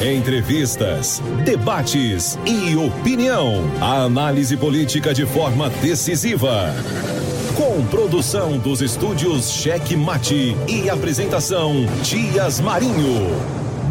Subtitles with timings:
[0.00, 3.56] Entrevistas, debates e opinião.
[3.82, 6.74] A análise política de forma decisiva.
[7.54, 13.28] Com produção dos estúdios Cheque Mate e apresentação Dias Marinho.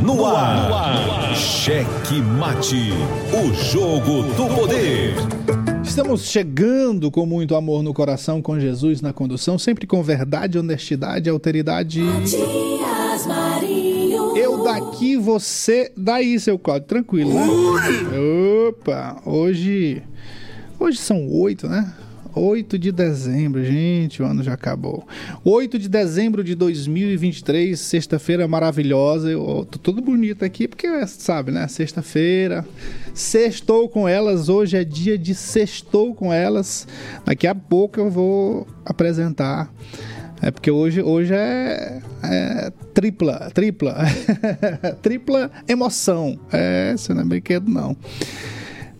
[0.01, 1.35] No ar, no ar.
[1.35, 2.91] Cheque Mate.
[3.31, 5.13] O jogo do poder.
[5.83, 11.29] Estamos chegando com muito amor no coração, com Jesus na condução, sempre com verdade, honestidade,
[11.29, 12.01] alteridade.
[12.01, 12.78] Marinho.
[14.99, 16.89] Daqui, você daí, seu Cláudio.
[16.89, 17.47] Tranquilo, né?
[18.67, 20.03] Opa, hoje.
[20.77, 21.93] Hoje são oito, né?
[22.35, 25.07] 8 de dezembro, gente, o ano já acabou.
[25.45, 29.31] 8 de dezembro de 2023, sexta-feira maravilhosa.
[29.31, 31.65] Eu tô todo bonito aqui porque sabe, né?
[31.69, 32.65] Sexta-feira.
[33.13, 36.85] Sextou com elas, hoje é dia de sextou com elas.
[37.23, 39.73] Daqui a pouco eu vou apresentar
[40.41, 43.97] é porque hoje, hoje é, é tripla, tripla,
[45.01, 46.39] tripla emoção.
[46.51, 47.95] É, isso não é brinquedo não.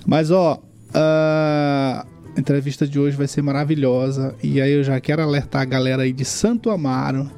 [0.06, 0.62] Mas ó,
[0.94, 2.06] a
[2.38, 6.14] entrevista de hoje vai ser maravilhosa e aí eu já quero alertar a galera aí
[6.14, 7.30] de Santo Amaro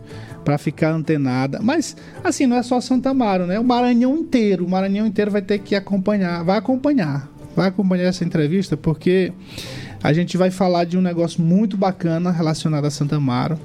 [0.44, 1.60] para ficar antenada.
[1.62, 3.60] Mas assim, não é só Santo Amaro, né?
[3.60, 8.24] O Maranhão inteiro, o Maranhão inteiro vai ter que acompanhar, vai acompanhar, vai acompanhar essa
[8.24, 9.32] entrevista porque
[10.04, 13.60] a gente vai falar de um negócio muito bacana relacionado a Santa Amaro.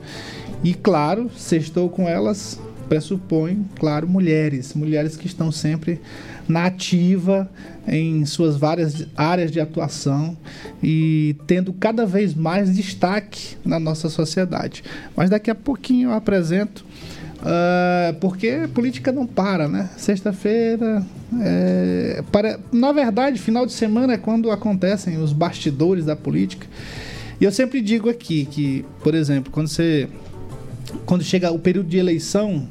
[0.63, 4.75] E claro, sextou com elas, pressupõe, claro, mulheres.
[4.75, 6.01] Mulheres que estão sempre
[6.49, 7.51] na ativa
[7.87, 10.37] em suas várias áreas de atuação
[10.83, 14.83] e tendo cada vez mais destaque na nossa sociedade.
[15.17, 16.85] Mas daqui a pouquinho eu apresento.
[17.37, 19.91] Uh, porque política não para, né?
[19.97, 21.05] Sexta-feira,
[21.41, 26.67] é, para, na verdade, final de semana é quando acontecem os bastidores da política.
[27.41, 30.09] E eu sempre digo aqui que, por exemplo, quando você,
[31.05, 32.67] quando chega o período de eleição,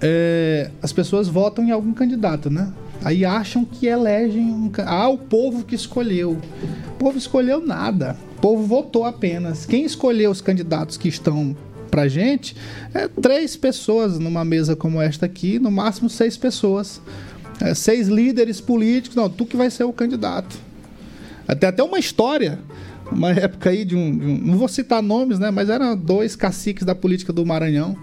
[0.00, 2.72] é, as pessoas votam em algum candidato, né?
[3.04, 6.36] Aí acham que elegem um, ah, o povo que escolheu.
[6.88, 8.16] O povo escolheu nada.
[8.36, 9.64] O povo votou apenas.
[9.64, 11.56] Quem escolheu os candidatos que estão
[11.90, 12.56] pra gente
[12.94, 17.00] é três pessoas numa mesa como esta aqui, no máximo seis pessoas.
[17.60, 19.16] É, seis líderes políticos.
[19.16, 20.56] Não, tu que vai ser o candidato.
[21.46, 22.58] Até até uma história
[23.10, 25.50] uma época aí de um, de um, Não vou citar nomes, né?
[25.50, 27.96] Mas eram dois caciques da política do Maranhão.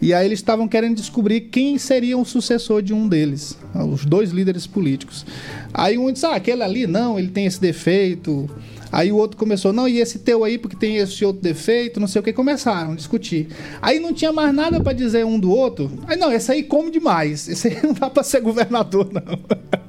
[0.00, 3.58] E aí eles estavam querendo descobrir quem seria o sucessor de um deles.
[3.74, 5.26] Os dois líderes políticos.
[5.72, 8.48] Aí um disse: Ah, aquele ali, não, ele tem esse defeito.
[8.92, 12.06] Aí o outro começou, não, e esse teu aí, porque tem esse outro defeito, não
[12.06, 13.48] sei o que, começaram a discutir.
[13.80, 15.90] Aí não tinha mais nada para dizer um do outro.
[16.06, 19.38] Aí não, esse aí come demais, esse aí não dá para ser governador, não.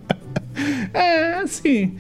[0.94, 1.96] é, assim.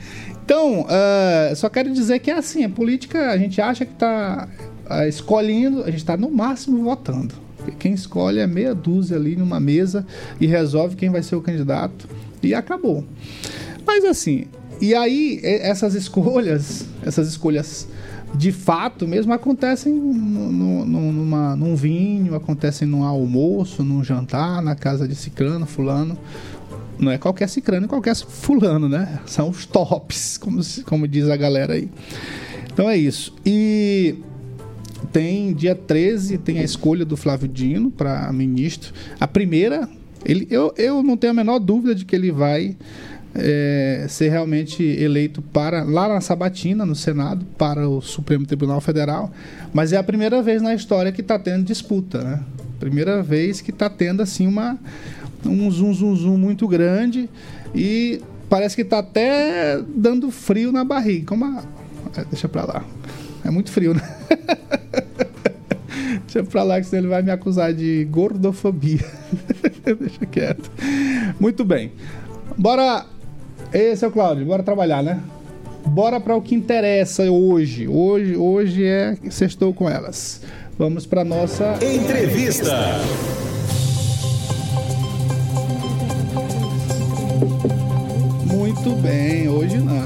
[0.46, 4.48] Então, uh, só quero dizer que é assim, a política, a gente acha que está
[4.90, 7.36] uh, escolhendo, a gente está no máximo votando.
[7.80, 10.06] Quem escolhe é meia dúzia ali numa mesa
[10.40, 12.08] e resolve quem vai ser o candidato
[12.42, 13.06] e acabou.
[13.86, 14.48] Mas assim,
[14.82, 17.88] e aí, essas escolhas, essas escolhas
[18.36, 24.76] de fato mesmo acontecem no, no, numa, num vinho, acontecem num almoço, num jantar, na
[24.76, 26.18] casa de ciclano, fulano.
[26.98, 29.20] Não é qualquer ciclano, é qualquer fulano, né?
[29.26, 31.90] São os tops, como, como diz a galera aí.
[32.72, 33.36] Então é isso.
[33.46, 34.16] E
[35.12, 38.94] tem dia 13, tem a escolha do Flávio Dino para ministro.
[39.20, 39.88] A primeira,
[40.26, 42.76] ele, eu, eu não tenho a menor dúvida de que ele vai
[43.36, 49.32] é, ser realmente eleito para lá na Sabatina, no Senado, para o Supremo Tribunal Federal,
[49.74, 52.40] mas é a primeira vez na história que está tendo disputa, né?
[52.80, 54.78] Primeira vez que está tendo assim uma
[55.46, 57.30] um zoom zoom zoom muito grande
[57.76, 61.64] e parece que está até dando frio na barriga, como a...
[62.16, 62.86] É, deixa para lá.
[63.44, 64.02] É muito frio, né?
[66.26, 69.06] Deixa pra lá que senão ele vai me acusar de gordofobia.
[70.00, 70.72] Deixa quieto.
[71.40, 71.92] Muito bem.
[72.58, 73.06] Bora
[73.74, 75.20] esse é o Cláudio, bora trabalhar, né?
[75.86, 77.88] Bora para o que interessa hoje.
[77.88, 80.42] Hoje, hoje é sextou com elas.
[80.78, 82.76] Vamos para nossa entrevista.
[88.46, 90.06] Muito bem, hoje não.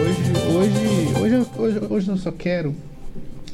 [0.00, 2.74] Hoje, hoje, hoje, hoje, hoje eu só quero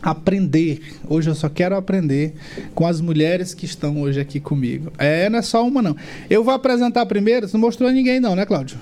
[0.02, 0.80] aprender.
[1.08, 2.34] Hoje eu só quero aprender
[2.74, 4.92] com as mulheres que estão hoje aqui comigo.
[4.98, 5.96] É, não é só uma não.
[6.28, 8.78] Eu vou apresentar primeiro, você não mostrou a ninguém não, né, Cláudio?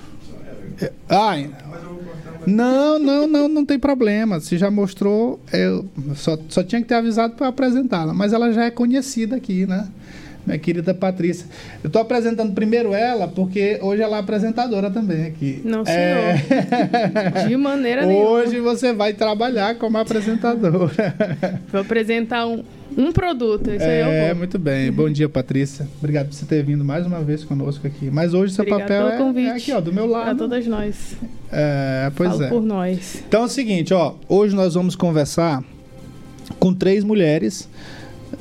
[1.09, 1.35] Ah,
[2.45, 4.39] Não, não, não, não tem problema.
[4.39, 5.85] Se já mostrou, eu
[6.15, 8.13] só, só tinha que ter avisado para apresentá-la.
[8.13, 9.87] Mas ela já é conhecida aqui, né?
[10.45, 11.45] Minha querida Patrícia.
[11.83, 15.61] Eu estou apresentando primeiro ela, porque hoje ela é apresentadora também aqui.
[15.63, 15.97] Não, senhor.
[15.97, 17.47] É...
[17.47, 18.29] De maneira nenhuma.
[18.29, 21.15] Hoje você vai trabalhar como apresentadora.
[21.71, 22.63] Vou apresentar um,
[22.97, 23.69] um produto.
[23.71, 24.37] Isso aí eu É, vou.
[24.37, 24.91] muito bem.
[24.91, 25.87] Bom dia, Patrícia.
[25.99, 28.09] Obrigado por você ter vindo mais uma vez conosco aqui.
[28.11, 30.37] Mas hoje seu papel é, é aqui, ó, do meu Para lado.
[30.37, 31.15] todas nós.
[31.51, 32.49] É, pois Falo é.
[32.49, 33.23] por nós.
[33.27, 35.63] Então é o seguinte, ó, hoje nós vamos conversar
[36.59, 37.69] com três mulheres,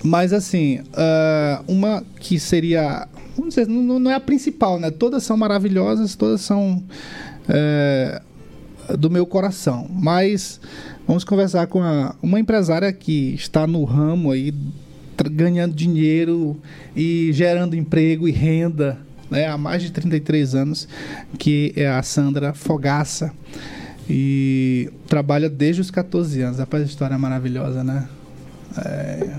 [0.02, 3.06] mas assim, ah, uma que seria,
[3.36, 4.90] vamos dizer, não, não é a principal, né?
[4.90, 6.82] Todas são maravilhosas, todas são
[7.48, 8.20] é,
[8.98, 10.60] do meu coração, mas
[11.06, 14.52] vamos conversar com a- uma empresária que está no ramo aí,
[15.30, 16.56] ganhando dinheiro
[16.96, 18.98] e gerando emprego e renda,
[19.30, 19.46] né?
[19.46, 20.88] Há mais de 33 anos,
[21.38, 23.32] que é a Sandra Fogaça
[24.10, 26.58] e trabalha desde os 14 anos.
[26.58, 28.08] Rapaz, história é maravilhosa, né?
[28.84, 29.34] É,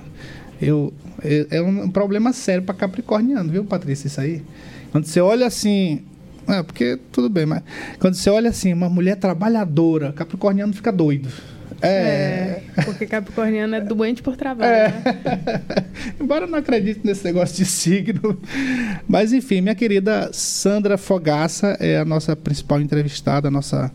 [0.67, 0.93] eu,
[1.23, 4.41] é, é um problema sério para capricorniano, viu, Patrícia, isso aí?
[4.91, 6.03] Quando você olha assim...
[6.47, 7.63] É, porque tudo bem, mas
[7.99, 11.29] quando você olha assim, uma mulher trabalhadora, capricorniano fica doido.
[11.83, 12.61] É.
[12.77, 14.71] É, porque Capricorniano é doente por trabalho.
[14.71, 14.87] É.
[14.87, 15.85] né?
[16.19, 18.39] Embora eu não acredite nesse negócio de signo.
[19.05, 23.91] Mas enfim, minha querida Sandra Fogaça é a nossa principal entrevistada, a nossa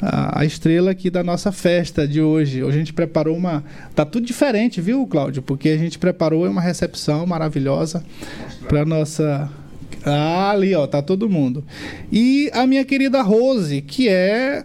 [0.00, 2.62] a, a estrela aqui da nossa festa de hoje.
[2.62, 3.64] Hoje a gente preparou uma.
[3.94, 5.42] Tá tudo diferente, viu, Cláudio?
[5.42, 8.04] Porque a gente preparou uma recepção maravilhosa
[8.68, 9.50] para nossa.
[10.04, 11.64] Ah, ali, ó, tá todo mundo.
[12.10, 14.64] E a minha querida Rose, que é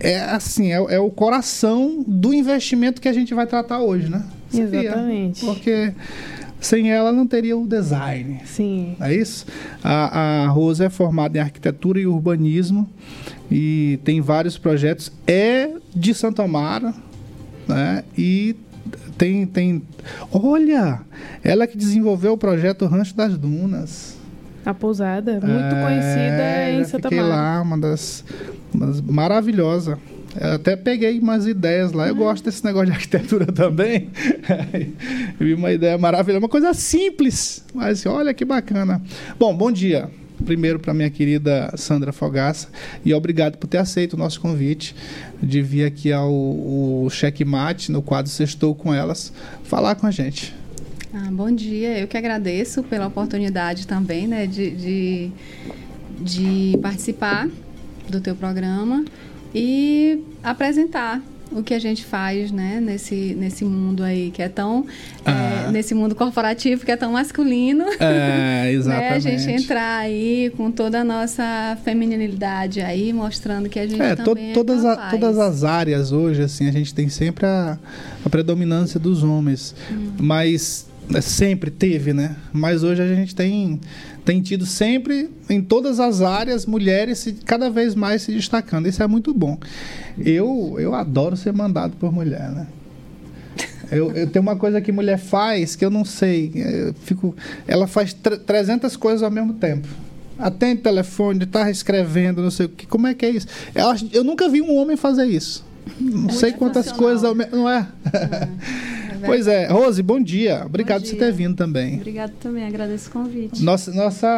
[0.00, 4.24] é assim, é, é o coração do investimento que a gente vai tratar hoje, né?
[4.50, 4.80] Sabia?
[4.80, 5.44] Exatamente.
[5.44, 5.92] Porque
[6.64, 8.40] sem ela não teria o design.
[8.44, 8.96] Sim.
[9.00, 9.46] É isso?
[9.82, 12.88] A, a Rose é formada em arquitetura e urbanismo
[13.50, 15.12] e tem vários projetos.
[15.26, 16.92] É de Santo Amaro,
[17.68, 18.02] né?
[18.16, 18.56] E
[19.18, 19.82] tem, tem.
[20.32, 21.00] Olha!
[21.42, 24.16] Ela que desenvolveu o projeto Rancho das Dunas.
[24.64, 27.22] A pousada, muito É, conhecida em Santa Maria.
[27.26, 28.24] lá, uma das,
[28.72, 29.98] uma das maravilhosa.
[30.40, 32.08] Eu até peguei umas ideias lá.
[32.08, 34.10] Eu gosto desse negócio de arquitetura também.
[35.38, 39.00] Vi uma ideia maravilhosa, uma coisa simples, mas olha que bacana.
[39.38, 40.10] Bom, bom dia.
[40.44, 42.68] Primeiro para minha querida Sandra Fogaça
[43.04, 44.94] e obrigado por ter aceito o nosso convite
[45.40, 49.32] de vir aqui ao, ao Checkmate, no quadro Sextou com Elas,
[49.62, 50.52] falar com a gente.
[51.14, 55.32] Ah, bom dia, eu que agradeço pela oportunidade também, né, de, de,
[56.20, 57.48] de participar
[58.08, 59.04] do teu programa
[59.54, 61.22] e apresentar
[61.52, 64.84] o que a gente faz, né, nesse, nesse mundo aí que é tão,
[65.24, 65.66] Ah.
[65.68, 67.84] é, nesse mundo corporativo que é tão masculino.
[68.00, 69.14] É, Né, exatamente.
[69.14, 74.16] a gente entrar aí com toda a nossa feminilidade aí, mostrando que a gente É,
[74.16, 77.78] to- também todas, é a- todas as áreas hoje, assim, a gente tem sempre a,
[78.24, 79.76] a predominância dos homens.
[79.92, 80.10] Hum.
[80.18, 82.34] Mas é, sempre teve, né?
[82.52, 83.78] Mas hoje a gente tem,
[84.24, 88.86] tem tido sempre, em todas as áreas, mulheres se, cada vez mais se destacando.
[88.88, 89.58] Isso é muito bom.
[90.18, 92.66] Eu, eu adoro ser mandado por mulher, né?
[93.90, 96.50] Eu, eu tenho uma coisa que mulher faz que eu não sei.
[96.54, 97.36] Eu fico,
[97.68, 99.86] ela faz tre- 300 coisas ao mesmo tempo.
[100.38, 102.86] Atende telefone, tá escrevendo, não sei o que.
[102.86, 103.46] Como é que é isso?
[103.74, 105.64] Eu, acho- eu nunca vi um homem fazer isso.
[106.00, 107.56] Não sei quantas coisas ao mesmo.
[107.56, 107.86] Não é?
[109.26, 109.66] pois é.
[109.66, 110.62] Rose, bom dia.
[110.64, 111.26] Obrigado por você dia.
[111.26, 111.96] ter vindo também.
[111.96, 113.62] Obrigada também, agradeço o convite.
[113.62, 114.28] Nossa, nossa,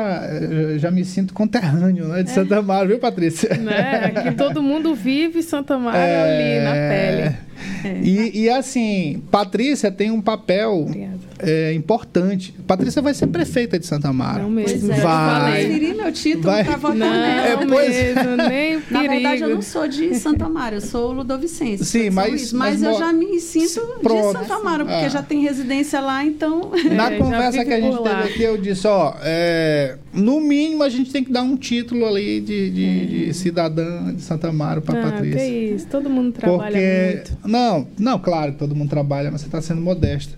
[0.51, 2.23] eu já me sinto conterrâneo, né?
[2.23, 3.55] De Santa Maria, viu, Patrícia?
[3.57, 4.13] Né?
[4.15, 7.37] Aqui todo mundo vive Santa Maria ali na pele.
[7.85, 8.01] É.
[8.03, 11.16] E, e assim, Patrícia tem um papel Obrigada.
[11.39, 12.55] É, importante.
[12.67, 14.43] Patrícia vai ser prefeita de Santa Amaro.
[14.45, 14.89] Não mesmo.
[14.89, 15.41] Pois é, Vai.
[15.41, 15.65] falei.
[15.67, 16.65] transferi meu título Vai.
[16.65, 17.47] para votar Não nela.
[17.49, 18.85] É, pois- mesmo, nem perigo.
[18.91, 21.85] Na verdade, eu não sou de Santo Amaro, eu sou ludovicense.
[21.85, 24.27] Sim, mas- mas mas, eu já me sinto Pronto.
[24.39, 25.09] de Santo Amaro, porque Ah.
[25.09, 26.71] já tem residência lá, então.
[26.93, 30.89] Na É, conversa que a gente teve aqui, eu disse, ó, é, no mínimo a
[30.89, 34.99] gente tem que dar um título ali de, de- de cidadã de Santa Amaro para
[35.01, 35.39] Ah, Patrícia.
[35.39, 37.13] que isso, todo mundo trabalha Porque.
[37.35, 37.49] muito.
[37.49, 40.37] Não, não, claro que todo mundo trabalha, mas você está sendo modesta.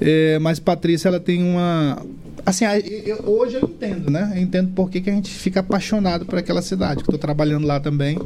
[0.00, 2.02] É, mas Patrícia, ela tem uma.
[2.44, 2.64] Assim,
[3.04, 4.32] eu- hoje eu entendo, né?
[4.36, 7.18] Eu entendo por que, que a gente fica apaixonado por aquela cidade, que eu tô
[7.18, 8.16] trabalhando lá também.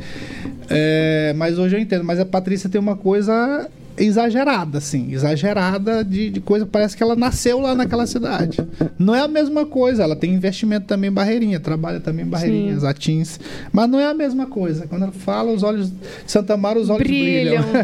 [0.69, 2.05] É, mas hoje eu entendo.
[2.05, 6.67] Mas a Patrícia tem uma coisa exagerada, assim, exagerada de, de coisa.
[6.67, 8.59] Parece que ela nasceu lá naquela cidade.
[8.99, 10.03] Não é a mesma coisa.
[10.03, 12.87] Ela tem investimento também em Barreirinha, trabalha também em Barreirinhas, Sim.
[12.87, 13.41] Atins.
[13.73, 14.87] Mas não é a mesma coisa.
[14.87, 15.93] Quando ela fala, os olhos.
[16.27, 17.63] Santa Amaro, os olhos brilham.
[17.63, 17.81] Brilham.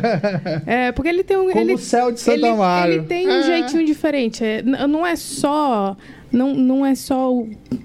[0.67, 1.51] É, porque ele tem um.
[1.51, 3.43] Como ele, o céu de Santa ele, ele tem um É.
[3.43, 4.45] jeitinho diferente.
[4.45, 5.97] É, não é só
[6.33, 7.30] não, não é só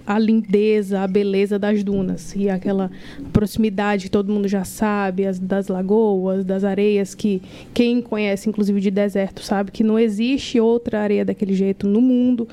[0.06, 2.90] a lindeza, a beleza das dunas e aquela
[3.32, 7.42] proximidade que todo mundo já sabe, as, das lagoas, das areias, que
[7.74, 12.48] quem conhece, inclusive de deserto, sabe que não existe outra areia daquele jeito no mundo.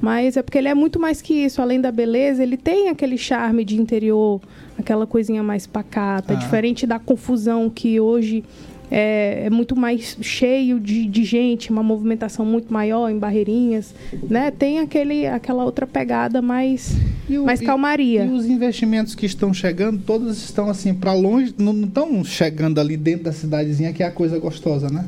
[0.00, 1.62] Mas é porque ele é muito mais que isso.
[1.62, 4.42] Além da beleza, ele tem aquele charme de interior,
[4.78, 6.36] aquela coisinha mais pacata, Ah.
[6.36, 8.44] diferente da confusão que hoje
[8.90, 13.94] é, é muito mais cheio de, de gente, uma movimentação muito maior em barreirinhas,
[14.28, 14.50] né?
[14.50, 16.94] Tem aquele, aquela outra pegada mais,
[17.28, 18.24] E o- mais e- calmaria.
[18.24, 22.96] E os investimentos que estão chegando, todos estão assim para longe, não estão chegando ali
[22.96, 25.04] dentro da cidadezinha que é a coisa gostosa, né?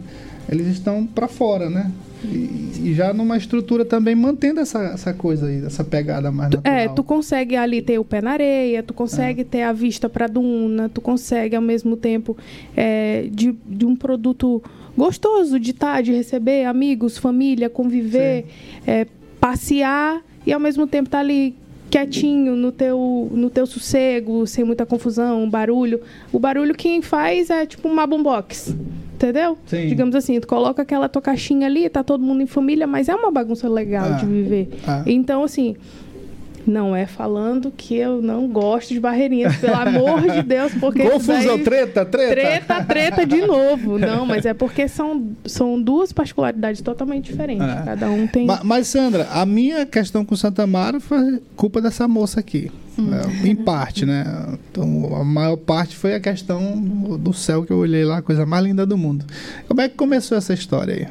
[0.50, 1.90] Eles estão para fora, né?
[2.24, 6.74] E, e já numa estrutura também mantendo essa, essa coisa aí, essa pegada mais natural.
[6.74, 10.26] É, tu consegue ali ter o pé na areia, tu consegue ter a vista para
[10.26, 12.36] duna, tu consegue ao mesmo tempo
[12.76, 14.62] é, de, de um produto
[14.96, 18.46] gostoso de estar, de receber amigos, família, conviver,
[18.86, 19.06] é,
[19.40, 21.54] passear e ao mesmo tempo estar ali
[21.88, 26.00] quietinho no teu, no teu sossego, sem muita confusão, barulho.
[26.32, 28.76] O barulho quem faz é tipo uma boombox.
[29.18, 29.58] Entendeu?
[29.66, 29.88] Sim.
[29.88, 33.14] Digamos assim, tu coloca aquela tua caixinha ali, tá todo mundo em família, mas é
[33.16, 34.16] uma bagunça legal Ah.
[34.16, 34.68] de viver.
[34.86, 35.02] Ah.
[35.04, 35.74] Então, assim,
[36.64, 41.02] não é falando que eu não gosto de barreirinhas, pelo amor de Deus, porque.
[41.08, 42.32] Confusão, daí- treta, treta.
[42.34, 43.98] Treta, treta de novo.
[43.98, 47.66] Não, mas é porque são, são duas particularidades totalmente diferentes.
[47.66, 47.82] É.
[47.86, 48.46] Cada um tem.
[48.46, 52.70] Ma- Mas, Sandra, a minha questão com Santa Mara foi culpa dessa moça aqui.
[53.02, 53.20] Né?
[53.44, 54.24] Em parte, né?
[54.70, 58.22] Então, a maior parte foi a questão do- do céu que eu olhei lá, a
[58.22, 59.24] coisa mais linda do mundo.
[59.66, 61.06] Como é que começou essa história aí?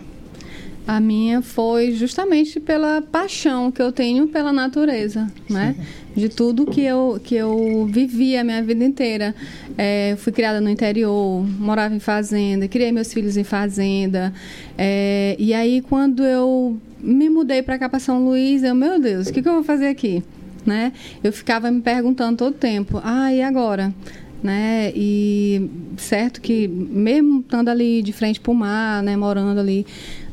[0.87, 5.75] A minha foi justamente pela paixão que eu tenho pela natureza, né?
[6.15, 9.35] De tudo que eu, que eu vivi a minha vida inteira.
[9.77, 14.33] É, fui criada no interior, morava em fazenda, criei meus filhos em fazenda.
[14.77, 19.27] É, e aí, quando eu me mudei para cá, para São Luís, eu, meu Deus,
[19.27, 20.23] o que, que eu vou fazer aqui?
[20.67, 20.91] Né?
[21.23, 23.93] Eu ficava me perguntando todo tempo, ah, e agora?
[24.41, 24.91] né?
[24.95, 29.85] E certo que mesmo estando ali de frente para o mar, né, morando ali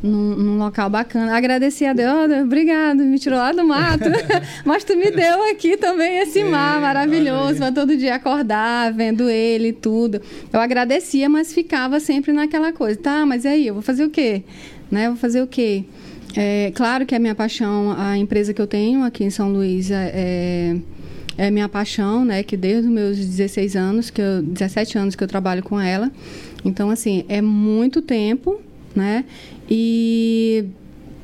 [0.02, 4.04] num, num local bacana, agradeci a Deus, "Oh, obrigado, me tirou lá do mato,
[4.64, 9.28] mas tu me deu aqui também esse É, mar maravilhoso, para todo dia acordar, vendo
[9.28, 10.20] ele e tudo.
[10.52, 14.10] Eu agradecia, mas ficava sempre naquela coisa, tá, mas e aí, eu vou fazer o
[14.10, 14.42] quê?
[14.90, 15.06] Né?
[15.06, 15.84] Eu vou fazer o quê?
[16.36, 19.90] É, claro que a minha paixão, a empresa que eu tenho aqui em São Luís
[19.90, 20.76] é,
[21.36, 22.42] é minha paixão, né?
[22.42, 26.10] Que desde os meus 16 anos, que eu, 17 anos que eu trabalho com ela.
[26.64, 28.60] Então, assim, é muito tempo,
[28.94, 29.24] né?
[29.68, 30.64] E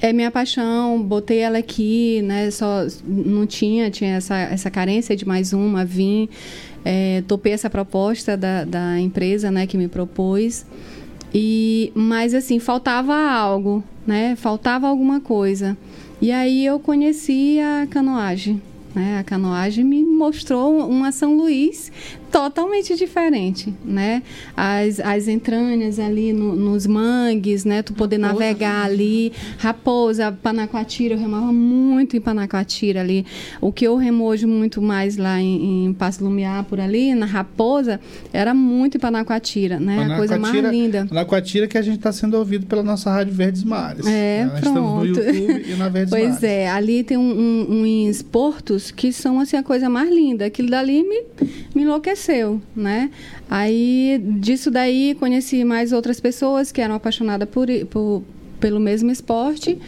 [0.00, 2.50] é minha paixão, botei ela aqui, né?
[2.50, 6.28] Só não tinha, tinha essa, essa carência de mais uma, vim,
[6.84, 9.66] é, topei essa proposta da, da empresa, né?
[9.66, 10.66] Que me propôs.
[11.32, 14.34] E, mas assim, faltava algo, né?
[14.34, 15.78] Faltava alguma coisa.
[16.20, 18.60] E aí eu conheci a canoagem.
[18.92, 19.20] Né?
[19.20, 21.92] A canoagem me mostrou uma São Luís
[22.30, 24.22] totalmente diferente, né?
[24.56, 27.82] As, as entranhas ali no- nos mangues, né?
[27.82, 29.32] Tu poder navegar ali.
[29.58, 33.24] Raposa, Panacoatira, eu remava muito em Panacoatira ali.
[33.60, 37.26] O que eu remo hoje muito mais lá em, em Passo Lumiar, por ali, na
[37.26, 38.00] Raposa,
[38.32, 40.08] era muito em Panacoatira, né?
[40.12, 41.06] A coisa mais linda.
[41.08, 44.06] Panacoatira que a gente está sendo ouvido pela nossa rádio Verdes Mares.
[44.06, 45.06] É, Nós Estamos no pronto.
[45.06, 46.42] YouTube e na Verdes Pois Mares.
[46.42, 47.22] é, ali tem um,
[47.68, 50.46] um, uns portos que são assim a coisa mais linda.
[50.46, 51.22] Aquilo dali me,
[51.74, 52.19] me enlouqueceu,
[52.76, 53.10] né?
[53.48, 58.22] Aí disso daí conheci mais outras pessoas que eram apaixonadas por, por-
[58.60, 59.78] pelo mesmo esporte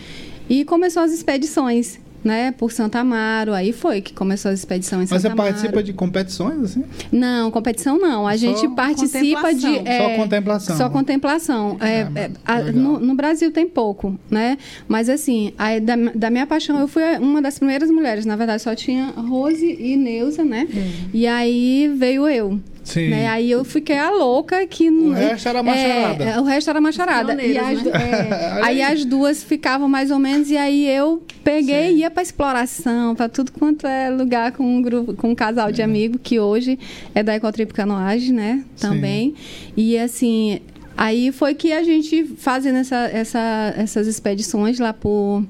[0.48, 2.52] e começou as expedições, né?
[2.52, 5.48] Por Santa Amaro, aí foi que começou as expedições em Mas Santa você Amaro.
[5.54, 6.84] participa de competições, assim?
[7.10, 8.26] Não, competição não.
[8.26, 9.66] A Só gente participa de.
[9.66, 9.96] contemplação.
[10.08, 10.76] Só contemplação.
[10.76, 11.76] Só contemplação.
[11.80, 12.72] É, Ah, é, a- legal.
[12.82, 14.58] no, no Brasil tem pouco, né?
[14.88, 18.24] Mas assim, a- da, da minha paixão, eu fui uma das primeiras mulheres.
[18.26, 20.66] Na verdade, só tinha Rose e Neuza, né?
[21.12, 22.60] E aí veio eu.
[22.82, 23.08] Sim.
[23.08, 23.28] Né?
[23.28, 24.90] Aí eu fiquei a louca que...
[24.90, 26.24] O resto era macharada.
[26.24, 27.42] É, o resto era macharada.
[27.42, 27.90] E as, né?
[27.94, 28.92] é, aí aí.
[28.92, 33.28] as duas ficavam mais ou menos, e aí eu peguei e ia para exploração, para
[33.28, 36.78] tudo quanto é lugar com um grupo, com um casal de amigos, que hoje
[37.14, 38.64] é da Ecotrip Canoagem, né?
[38.80, 39.34] Também.
[39.76, 40.60] E assim,
[40.96, 45.44] aí foi que a gente fazendo essa, essa, essas expedições lá por,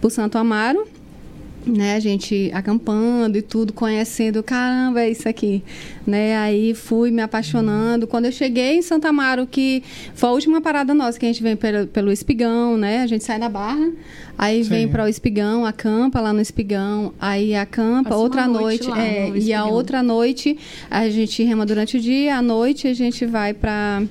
[0.00, 0.86] por Santo Amaro
[1.68, 5.62] né, a gente acampando e tudo, conhecendo, caramba, é isso aqui,
[6.06, 9.82] né, aí fui me apaixonando, quando eu cheguei em Santa Amaro, que
[10.14, 13.24] foi a última parada nossa, que a gente vem pelo, pelo Espigão, né, a gente
[13.24, 13.90] sai da Barra,
[14.36, 14.70] aí Sim.
[14.70, 19.28] vem para o Espigão, acampa lá no Espigão, aí acampa, Passa outra noite noite, é,
[19.28, 20.58] no e a outra noite
[20.90, 24.02] a gente rema durante o dia, à noite a gente vai para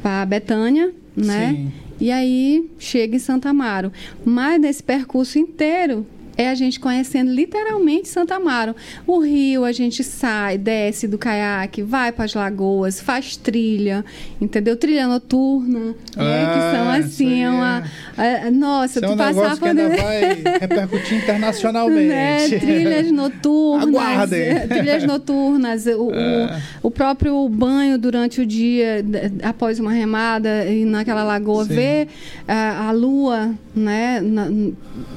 [0.00, 1.72] para Betânia, né, Sim.
[2.00, 3.92] e aí chega em Santa Amaro.
[4.24, 6.06] Mas nesse percurso inteiro,
[6.38, 8.74] é a gente conhecendo literalmente Santa Amaro.
[9.04, 14.04] O rio, a gente sai, desce do caiaque, vai para as lagoas, faz trilha,
[14.40, 14.76] entendeu?
[14.76, 16.46] Trilha noturna, né?
[16.54, 17.82] Que são Ah, assim, isso aí é uma.
[18.16, 20.20] é- nossa, Isso é tu um passar negócio que ainda vai
[20.60, 22.08] repercutir internacionalmente.
[22.08, 22.58] né?
[22.60, 23.88] Trilhas noturnas.
[23.88, 24.40] Aguardem.
[24.40, 25.86] eh, Trilhas noturnas.
[25.86, 26.62] O, o- É.
[26.84, 29.04] o próprio banho durante o dia,
[29.42, 31.74] após uma remada e naquela lagoa, Sim.
[31.74, 32.08] ver
[32.46, 34.20] a, a lua, né?
[34.20, 34.48] na-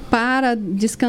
[0.09, 0.55] para,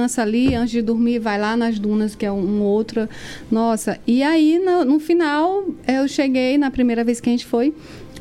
[0.02, 3.08] descansa ali antes de dormir, vai lá nas dunas, que é um, um outro.
[3.50, 3.98] Nossa.
[4.06, 7.74] E aí, no, no final, eu cheguei, na primeira vez que a gente foi,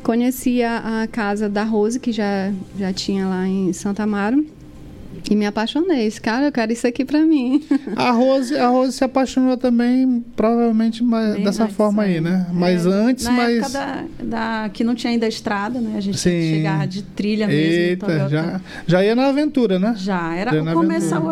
[0.04, 4.46] conheci a, a casa da Rose, que já, já tinha lá em Santa Amaro.
[5.32, 6.06] E me apaixonei.
[6.08, 7.64] Esse cara, eu quero isso aqui pra mim.
[7.96, 12.22] A Rose, a Rose se apaixonou também, provavelmente mais Bem dessa antes, forma aí, é.
[12.22, 12.48] né?
[12.52, 13.58] Mas É, antes, Na mas.
[13.58, 14.04] época da,
[14.64, 15.94] da- que não tinha ainda estrada, né?
[15.96, 16.30] A gente Sim.
[16.32, 17.62] tinha que chegar de trilha mesmo.
[17.82, 18.30] Eita, Toyota.
[18.30, 19.94] já, já ia na aventura, né?
[19.96, 20.60] Já, era Já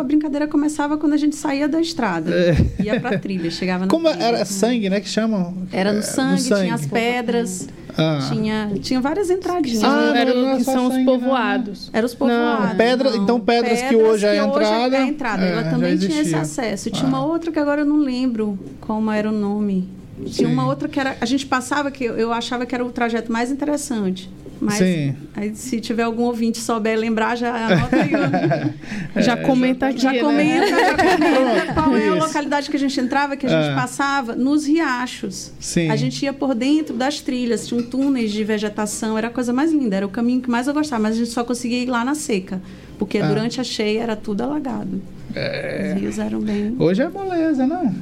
[0.00, 2.30] a brincadeira começava quando a gente saía da estrada.
[2.34, 2.82] É.
[2.82, 4.24] Ia pra trilha, chegava na Como trilha.
[4.24, 5.00] era sangue, né?
[5.00, 5.54] Que chamam?
[5.70, 7.68] Era É, no sangue, tinha as pedras,
[8.00, 8.18] Ah.
[8.32, 9.84] tinha, tinha várias entradinhas.
[9.84, 10.24] Ah, né?
[10.24, 11.04] não, não Eram, é que são os não, né?
[11.04, 11.90] povoados.
[11.92, 12.76] Era os povoados.
[12.76, 13.22] Pedra- não.
[13.22, 15.44] então pedras que hoje é a hoje entrada, é a entrada.
[15.44, 16.90] é, Ela também tinha esse acesso.
[16.90, 17.08] Tinha Ah.
[17.08, 19.88] uma outra que agora eu não lembro como era o nome.
[20.26, 20.52] Tinha Sim.
[20.52, 21.16] uma outra que era.
[21.20, 24.30] A gente passava que eu, eu achava que era o trajeto mais interessante.
[24.60, 25.14] Mas Sim.
[25.34, 28.10] aí, se tiver algum ouvinte souber lembrar, já anota aí.
[28.14, 29.20] ó.
[29.22, 30.18] já comenta aqui, Já né?
[30.20, 33.74] comenta, já comenta qual é a localidade que a gente entrava, que a gente É.
[33.74, 35.52] passava nos riachos.
[35.58, 35.90] Sim.
[35.90, 39.50] A gente ia por dentro das trilhas, tinha um túneis de vegetação, era a coisa
[39.52, 41.86] mais linda, era o caminho que mais eu gostava, mas a gente só conseguia ir
[41.86, 42.60] lá na seca,
[42.98, 43.26] porque Ah.
[43.28, 45.00] durante a cheia era tudo alagado.
[45.34, 45.94] É.
[45.96, 46.76] Os rios eram bem.
[46.78, 47.94] Hoje é moleza, né?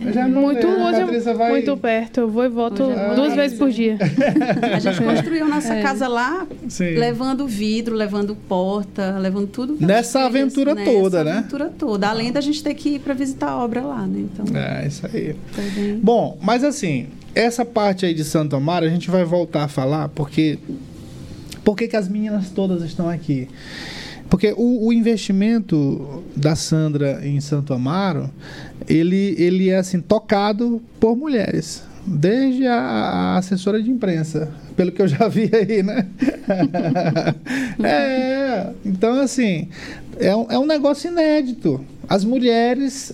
[0.00, 1.50] É Muito, hoje é vai...
[1.50, 2.20] muito perto.
[2.20, 3.36] Eu vou e volto Hoje é duas moleza.
[3.36, 3.98] vezes por dia.
[4.72, 5.82] A gente construiu nossa É.
[5.82, 6.90] casa lá, Sim.
[6.94, 9.76] levando vidro, levando porta, levando tudo.
[9.80, 11.32] Nessa aventura nessa toda, né?
[11.38, 12.08] aventura toda.
[12.08, 14.20] Além da gente ter que ir para visitar a obra lá, né?
[14.32, 15.34] Então, É, isso aí.
[15.74, 15.98] bem.
[16.00, 20.08] Bom, mas assim, essa parte aí de Santo Amaro a gente vai voltar a falar
[20.10, 20.58] porque
[21.64, 23.48] por que as meninas todas estão aqui?
[24.30, 28.30] Porque o, o investimento da Sandra em Santo Amaro,
[28.86, 35.02] ele, ele é assim tocado por mulheres, desde a, a assessora de imprensa, pelo que
[35.02, 36.06] eu já vi aí, né?
[37.82, 39.68] é, então assim,
[40.18, 41.80] é um, é um negócio inédito.
[42.08, 43.12] As mulheres,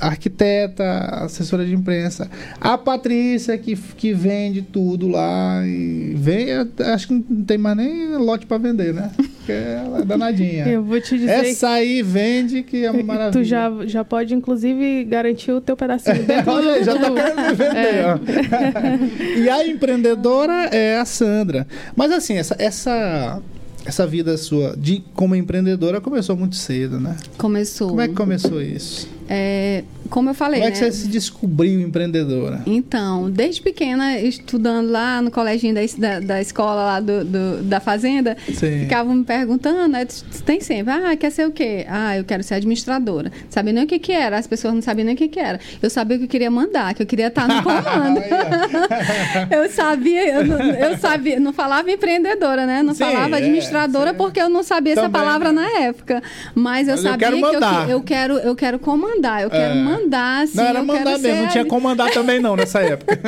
[0.00, 0.84] arquiteta,
[1.24, 6.46] assessora de imprensa, a Patrícia que, que vende tudo lá e vem,
[6.92, 9.10] acho que não tem mais nem lote para vender, né?
[9.50, 10.66] Porque ela é danadinha.
[10.68, 13.32] Eu vou te dizer Essa aí vende que é uma maravilha.
[13.32, 17.08] tu já, já pode, inclusive, garantir o teu pedacinho dentro Olha aí, do- já tá
[17.08, 18.04] do- querendo me vender, É.
[18.06, 18.18] ó.
[19.40, 21.66] e a empreendedora é a Sandra.
[21.96, 23.40] Mas assim, essa, essa,
[23.84, 27.16] essa vida sua de como empreendedora começou muito cedo, né?
[27.38, 27.88] Começou.
[27.88, 29.08] Como é que começou isso?
[29.28, 30.90] É, como eu falei, Como é que né?
[30.90, 32.62] você se descobriu empreendedora?
[32.66, 37.80] Então, desde pequena, estudando lá no coleginho da, da, da escola lá do, do- da
[37.80, 38.80] fazenda, Sim.
[38.80, 40.06] ficavam me perguntando, né,
[40.44, 41.86] tem sempre, ah, quer ser o quê?
[41.88, 43.30] Ah, eu quero ser administradora.
[43.48, 45.58] Sabia nem o que que era, as pessoas não sabiam nem o que que era.
[45.82, 48.20] Eu sabia que eu queria mandar, que eu queria estar no comando.
[49.50, 52.82] eu sabia, eu, não- eu sabia, não falava empreendedora, né?
[52.82, 54.16] Não Sim, falava é, administradora sim.
[54.16, 55.62] porque eu não sabia essa Também palavra não.
[55.62, 56.22] na época.
[56.54, 57.90] Mas eu Mas eu sabia quero que eu, mandar.
[57.90, 59.82] eu quero, eu quero comandar, eu quero É.
[60.02, 63.18] mandar, assim, não era mandar mesmo, ser não tinha como mandar também não nessa época.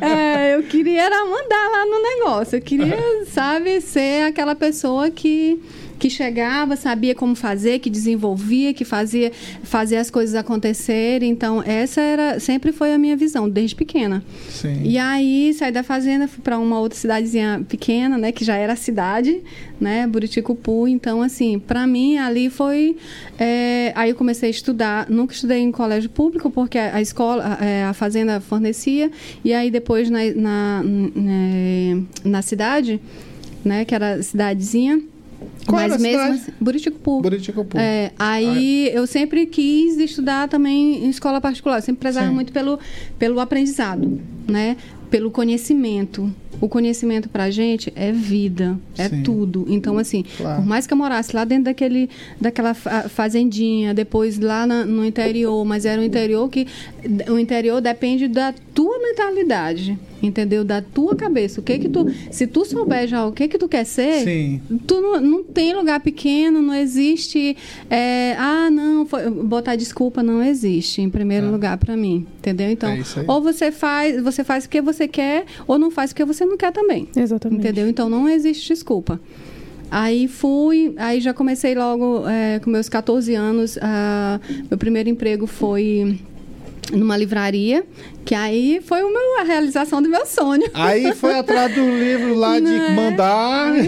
[0.00, 2.56] é, eu queria era mandar lá no negócio.
[2.56, 5.60] Eu queria, sabe, ser aquela pessoa que
[6.02, 9.30] que chegava, sabia como fazer, que desenvolvia, que fazia,
[9.62, 11.30] fazia as coisas acontecerem.
[11.30, 14.20] Então, essa era sempre foi a minha visão desde pequena.
[14.48, 14.82] Sim.
[14.82, 18.74] E aí, saí da fazenda, fui para uma outra cidadezinha pequena, né, que já era
[18.74, 19.40] cidade,
[19.80, 20.88] né, Buriticupu.
[20.88, 22.96] Então, assim, para mim ali foi.
[23.38, 25.08] é, aí eu comecei a estudar.
[25.08, 29.08] Nunca estudei em colégio público porque a, a escola, a, é, a fazenda fornecia.
[29.44, 33.00] E aí depois na na, né, na cidade,
[33.64, 35.00] né, que era cidadezinha.
[35.66, 37.20] Qual mas mesmo assim, Buriticupu.
[37.20, 37.78] Buriticupu.
[37.78, 41.78] É, aí eu sempre quis estudar também em escola particular.
[41.78, 42.34] Eu sempre prezava Sim.
[42.34, 42.78] muito pelo,
[43.18, 44.76] pelo aprendizado, né?
[45.10, 46.32] Pelo conhecimento.
[46.60, 49.22] O conhecimento pra gente é vida, é Sim.
[49.22, 49.66] tudo.
[49.68, 50.62] Então, assim, Claro.
[50.62, 52.08] por mais que eu morasse lá dentro daquele,
[52.40, 56.66] daquela fa- fazendinha, depois lá na- no interior, mas era um interior que.
[57.28, 60.64] O interior depende da tua mentalidade, entendeu?
[60.64, 61.60] Da tua cabeça.
[61.60, 62.06] O que que tu.
[62.30, 64.60] Se tu souber já o que que tu quer ser, Sim.
[64.86, 67.56] Tu não, não tem lugar pequeno, não existe.
[67.90, 71.50] é, ah, não, foi- botar desculpa não existe, em primeiro Ah.
[71.50, 72.26] lugar, para mim.
[72.38, 72.70] Entendeu?
[72.70, 76.44] Então, É ou você faz, você faz porque você quer, ou não faz porque você
[76.44, 77.08] não quer também.
[77.16, 77.60] Exatamente.
[77.60, 77.88] Entendeu?
[77.88, 79.20] Então não existe desculpa.
[79.90, 83.78] Aí fui, aí já comecei logo é, com meus 14 anos.
[83.82, 86.18] ah, meu primeiro emprego foi
[86.90, 87.84] numa livraria,
[88.24, 90.64] que aí foi o meu, a realização do meu sonho.
[90.74, 92.88] Aí foi atrás do livro lá de Né?
[92.90, 93.72] mandar.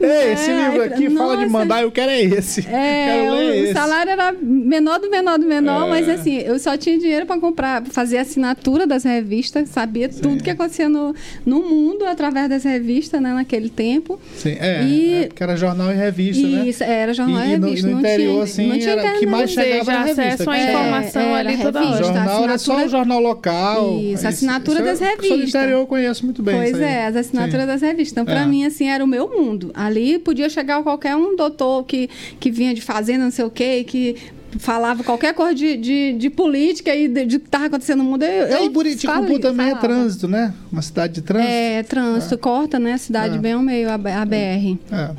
[0.00, 2.60] Ei, esse É, livro aí- aqui fala de mandar, eu quero é esse.
[2.68, 3.72] É, quero ler o, o esse.
[3.72, 5.90] salário era menor do menor do menor, É.
[5.90, 10.42] mas assim, eu só tinha dinheiro para comprar, pra fazer assinatura das revistas, sabia tudo
[10.42, 14.20] que acontecia no, no mundo através das revistas, né, naquele tempo.
[14.36, 16.66] Sim, é, E- é, porque era jornal e revista, né?
[16.68, 17.86] Isso, era jornal e, E, e no, revista.
[17.86, 20.00] e no não interior, tinha, assim, não tinha era o que mais seja, chegava na
[20.04, 20.50] acesso revista.
[20.50, 22.04] à informação É, ali era toda revista.
[22.04, 22.14] hora.
[22.14, 23.98] jornal era só o assinatura- jornal local.
[24.00, 25.48] Isso, assinatura das eu- Eu sou do revistas.
[25.62, 27.66] interior, eu conheço muito bem Pois isso é, as assinaturas Sim.
[27.66, 28.12] das revistas.
[28.12, 28.46] Então, pra É.
[28.46, 29.70] mim, assim, era o meu mundo.
[29.74, 32.08] Ali podia chegar qualquer um doutor que,
[32.40, 34.16] que vinha de fazenda, não sei o quê, que
[34.58, 38.22] falava qualquer coisa de, de, de política e de, de que estava acontecendo no mundo.
[38.22, 39.88] Eu, E eu Buriticupu fali- também é falava.
[39.88, 40.54] trânsito, né?
[40.70, 41.50] Uma cidade de trânsito.
[41.52, 42.92] É, trânsito, corta, né?
[42.92, 43.38] A cidade É.
[43.38, 44.78] bem ao meio, a, a BR.
[44.92, 45.10] É.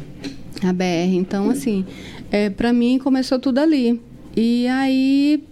[0.66, 1.16] A BR.
[1.18, 1.86] Então, assim,
[2.32, 4.00] é, para mim começou tudo ali.
[4.38, 5.44] E aí,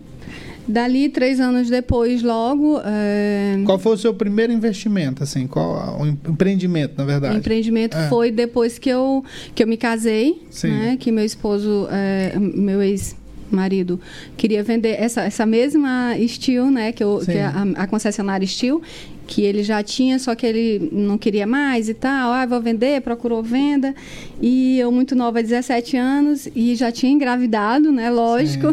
[0.68, 2.80] dali, três anos depois, logo.
[2.86, 5.46] é, Qual foi o seu primeiro investimento, assim?
[5.48, 7.38] Qual o em- empreendimento, na O verdade?
[7.38, 8.08] empreendimento É.
[8.10, 9.24] foi depois que eu,
[9.54, 10.98] que eu me casei, né?
[11.00, 14.00] Que meu esposo, é, meu ex-marido,
[14.38, 16.92] queria vender essa, essa mesma Steel, né?
[16.92, 18.82] Que, eu, que a, a concessionária Steel,
[19.26, 22.32] que ele já tinha, só que ele não queria mais e tal.
[22.32, 23.96] Ah, vou vender, procurou venda.
[24.42, 28.10] E eu, muito nova, 17 anos, e já tinha engravidado, né?
[28.10, 28.68] Lógico.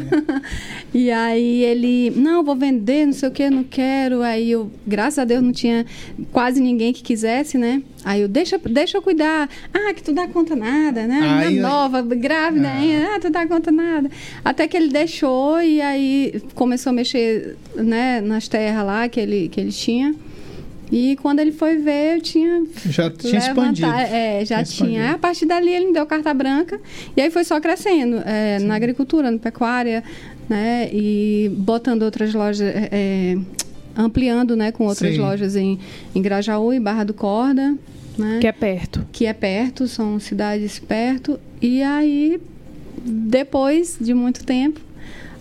[0.93, 4.23] e aí ele, não, vou vender, não sei o que, não quero.
[4.23, 5.87] Aí eu, graças a Deus, não tinha
[6.33, 7.83] quase ninguém que quisesse, né?
[8.05, 9.49] Aí eu, deixa, deixa eu cuidar.
[9.73, 11.21] Ah, que tu dá conta nada, né?
[11.23, 12.71] Aí- Menina nova, grávida É.
[12.73, 14.11] ainda, ah, tu dá conta nada.
[14.45, 19.49] Até que ele deixou e aí começou a mexer, né, nas terras lá que ele,
[19.49, 20.15] que ele tinha.
[20.93, 23.87] E quando ele foi ver, eu tinha Já tinha expandido.
[23.89, 24.89] é, já Tinha tinha.
[25.01, 25.15] expandido.
[25.15, 26.81] A partir dali ele me deu carta branca
[27.17, 30.03] e aí foi só crescendo é, na agricultura, na pecuária,
[30.49, 30.89] né?
[30.93, 33.39] E botando outras lojas, é, é,
[33.97, 35.21] ampliando, né, com outras Sim.
[35.21, 35.79] lojas em,
[36.15, 37.77] em Grajaú e Barra do Corda,
[38.19, 38.39] né?
[38.41, 39.07] Que é perto.
[39.13, 41.39] que é perto, são cidades perto.
[41.63, 42.41] E aí,
[43.05, 44.81] depois de muito tempo,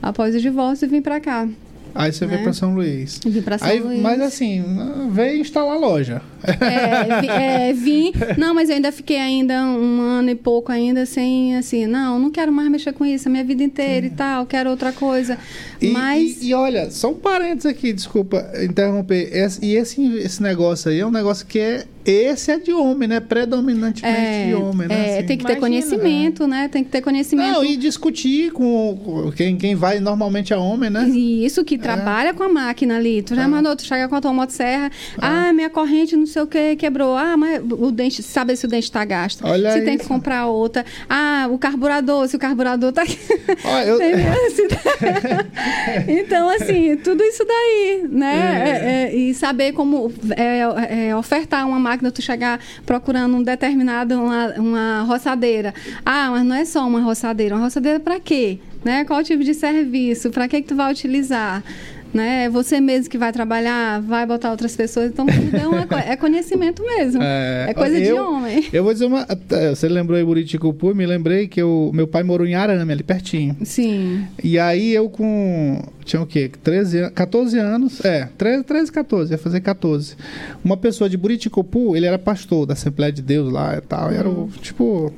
[0.02, 1.48] após o divórcio, eu vim para cá.
[1.95, 2.43] Aí você veio né?
[2.43, 3.19] para São Luís.
[3.25, 3.99] Vim para São Aí, Luís.
[4.02, 4.63] mas assim,
[5.12, 6.21] veio instalar loja.
[6.43, 8.12] É, é, vim.
[8.38, 12.32] Não, mas eu ainda fiquei ainda um ano e pouco ainda sem assim, não, não
[12.32, 15.38] quero mais mexer com isso a minha vida inteira e tal, quero outra coisa.
[15.82, 19.30] E, mas e, e olha, só um parênteses aqui, desculpa interromper.
[19.36, 21.86] Esse- e esse, esse negócio aí é um negócio que é.
[22.06, 23.20] Esse é de homem, né?
[23.20, 24.96] Predominantemente é, de homem, né?
[24.96, 25.28] é, assim.
[25.28, 25.60] tem que ter Imagina.
[25.60, 26.68] conhecimento, né?
[26.68, 27.52] Tem que ter conhecimento.
[27.54, 31.08] Não, e discutir com quem, quem vai normalmente é homem, né?
[31.10, 33.22] E isso que trabalha com a máquina ali.
[33.22, 33.48] Tu já Ah.
[33.48, 34.90] mandou, tu chega com a tua motosserra.
[35.18, 37.16] Ah, minha corrente não sei o que quebrou.
[37.16, 39.46] Ah, mas o dente, sabe se o dente está gasto.
[39.46, 40.86] Olha se tem que comprar outra.
[41.10, 43.04] Ah, o carburador, se o carburador tá.
[43.66, 44.00] Ó, eu-
[46.08, 48.64] então, assim, tudo isso daí, né?
[48.66, 48.70] É.
[48.70, 54.15] É, é, e saber como é, é, ofertar uma máquina, tu chegar procurando um determinado,
[54.15, 55.73] uma, uma roçadeira.
[56.06, 57.56] Ah, mas não é só uma roçadeira.
[57.56, 58.60] Uma roçadeira para quê?
[58.84, 59.04] Né?
[59.06, 60.30] Qual tipo de serviço?
[60.30, 61.63] Para que, que tu vai utilizar?
[62.13, 62.45] Né?
[62.45, 65.12] É Você mesmo que vai trabalhar, vai botar outras pessoas.
[65.12, 67.21] Então, tudo é, uma é conhecimento mesmo.
[67.21, 68.65] É, coisa de eu- homem.
[68.73, 69.28] Eu vou dizer uma.
[69.69, 70.95] Você lembrou aí Buriticupu?
[70.95, 73.56] Me lembrei que o meu pai morou em Arame, ali pertinho.
[73.63, 74.25] Sim.
[74.43, 75.84] E aí eu com.
[76.10, 76.50] Tinha o quê?
[76.63, 78.04] 13, an- 14 anos.
[78.04, 80.15] É, 13, 13, 14, ia fazer 14.
[80.65, 84.12] Uma pessoa de Buriticupu, ele era pastor da Assembleia de Deus lá e tal.
[84.12, 85.13] Era o, tipo.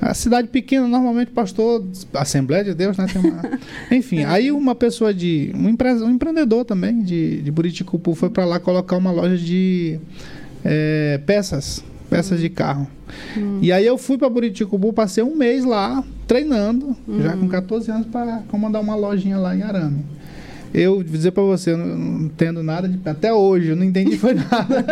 [0.00, 3.04] A cidade pequena, normalmente pastor, Assembleia de Deus, né?
[3.16, 3.58] Uma...
[3.94, 5.52] Enfim, aí uma pessoa de.
[5.54, 10.00] Um, empre- um empreendedor também de, de Buriticupu foi pra lá colocar uma loja de
[10.64, 11.84] é, peças.
[12.08, 12.88] Peças de carro.
[13.60, 18.06] E aí eu fui pra Buriticupu, passei um mês lá, treinando, já com 14 anos,
[18.06, 20.04] para comandar uma lojinha lá em Arame.
[20.72, 22.98] Eu vou dizer pra você, eu não, não entendo nada de.
[23.08, 24.84] Até hoje, eu não entendi foi nada.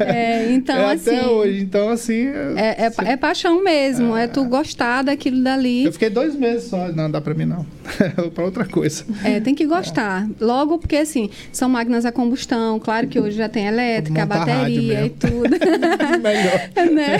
[0.00, 1.10] É, então, É, assim.
[1.16, 1.60] até hoje.
[1.60, 2.26] Então, assim.
[2.56, 5.84] É, é, pa- é paixão mesmo, é tu gostar daquilo dali.
[5.84, 6.88] Eu fiquei dois meses só.
[6.88, 7.64] Não, dá pra mim não.
[8.34, 9.04] pra outra coisa.
[9.22, 10.26] É, tem que gostar.
[10.40, 12.78] Logo porque, assim, são máquinas a combustão.
[12.80, 15.44] Claro que hoje já tem elétrica, a bateria e tudo.
[16.22, 16.92] Melhor.
[16.92, 17.18] né?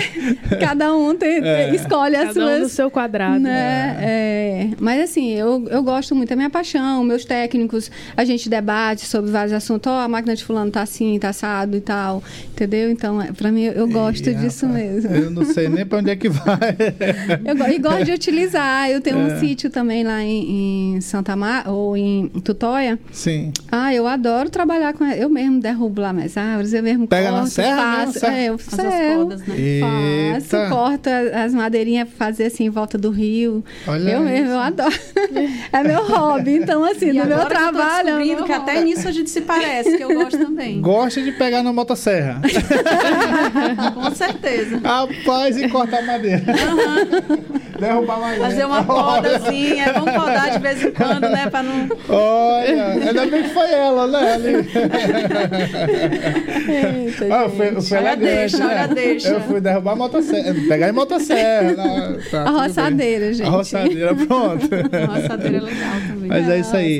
[0.59, 1.73] Cada um tem, É.
[1.75, 2.71] escolhe as Cada um no suas...
[2.71, 3.39] seu quadrado.
[3.39, 3.97] né?
[4.01, 7.04] É, mas assim, eu, eu gosto muito, é minha paixão.
[7.05, 9.91] Meus técnicos, a gente debate sobre vários assuntos.
[9.91, 12.23] Ó, a máquina de fulano tá assim, tá assado e tal.
[12.51, 12.89] Entendeu?
[12.91, 15.15] Então, é, pra mim, eu gosto Ih, disso rapaz, mesmo.
[15.15, 16.75] Eu não sei nem pra onde é que vai.
[17.45, 18.89] Eu, go- e gosto de utilizar.
[18.89, 19.23] Eu tenho É.
[19.35, 22.97] um sítio também lá em, em Santa Mar ou em Tutóia.
[23.11, 23.51] Sim.
[23.71, 25.05] Ah, eu adoro trabalhar com.
[25.05, 28.19] Eu mesmo derrubo lá mais árvores, eu mesmo Pega na corto, serra mesmo, faço.
[28.19, 28.37] serra?
[28.37, 29.55] É, eu Faz as podas, né?
[30.39, 33.63] Faço, corto as madeirinhas pra fazer assim em volta do rio.
[33.87, 34.51] Olha eu mesmo, isso.
[34.53, 34.95] eu adoro.
[35.71, 36.55] é meu hobby.
[36.55, 38.15] Então, assim, E no meu eu trabalho.
[38.15, 40.81] o descobrindo que até nisso a gente se parece, que eu gosto também.
[40.81, 42.41] Gosta de pegar na motosserra.
[43.93, 44.79] Com certeza.
[44.83, 46.43] Rapaz, e cortar madeira.
[47.87, 48.43] Derrubar madeira.
[48.45, 51.49] Fazer uma podazinha, vamos podar de vez em quando, né?
[51.49, 51.89] Pra não.
[52.09, 54.33] Olha, ainda bem que foi ela, né?
[54.33, 54.53] Ali.
[56.67, 58.65] Eita, Ah, foi, foi Olha deixa, né?
[58.65, 59.27] olha deixa.
[59.29, 60.53] Eu fui derrubar a motosserra.
[60.67, 61.71] Pegar em motosserra.
[61.73, 62.17] né?
[62.29, 63.33] Tá, A roçadeira, bem.
[63.33, 63.47] gente.
[63.47, 64.69] A roçadeira, pronto.
[64.73, 66.27] A roçadeira é legal também.
[66.29, 66.99] Mas é isso aí.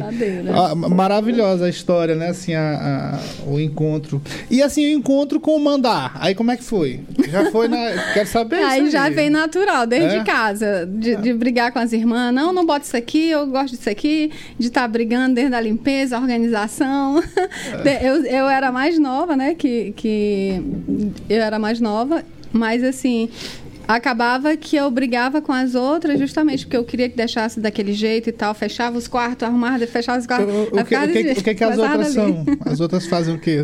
[0.53, 2.29] Ah, maravilhosa a história, né?
[2.29, 4.21] Assim, a, a- o encontro.
[4.49, 6.13] E assim, o encontro com o mandar.
[6.19, 6.99] Aí como é que foi?
[7.29, 7.77] Já foi na.
[8.13, 10.23] Quero saber Aí já vem natural, desde É?
[10.23, 12.33] casa, de, de brigar com as irmãs.
[12.33, 16.17] Não, não bota isso aqui, eu gosto disso aqui, de estar brigando dentro da limpeza,
[16.19, 17.21] organização.
[17.83, 19.53] De- Eu, eu era mais nova, né?
[19.53, 20.61] Que, que
[21.29, 23.29] eu era mais nova, mas assim.
[23.87, 28.27] Acabava que eu brigava com as outras justamente porque eu queria que deixasse daquele jeito
[28.27, 28.51] e tal.
[28.55, 30.51] Fechava os quartos, arrumava, fechava os quartos.
[30.51, 32.33] O, que, o, que, o que, que as outras ali.
[32.33, 32.45] são?
[32.65, 33.61] As outras fazem o quê?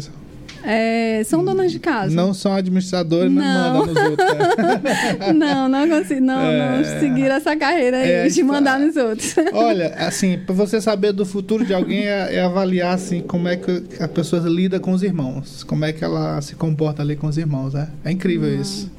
[0.64, 2.14] É, são donas de casa.
[2.16, 3.74] Não são administradores, não, Não.
[3.80, 4.30] mandam nos outros.
[4.30, 5.34] né?
[5.34, 9.34] Não, não consigo, não, não seguir essa carreira aí É, de mandar nos outros.
[9.54, 13.56] Olha, assim, para você saber do futuro de alguém é, é avaliar assim como é
[13.56, 17.28] que a pessoa lida com os irmãos, como é que ela se comporta ali com
[17.28, 17.88] os irmãos, né?
[18.04, 18.90] É incrível isso.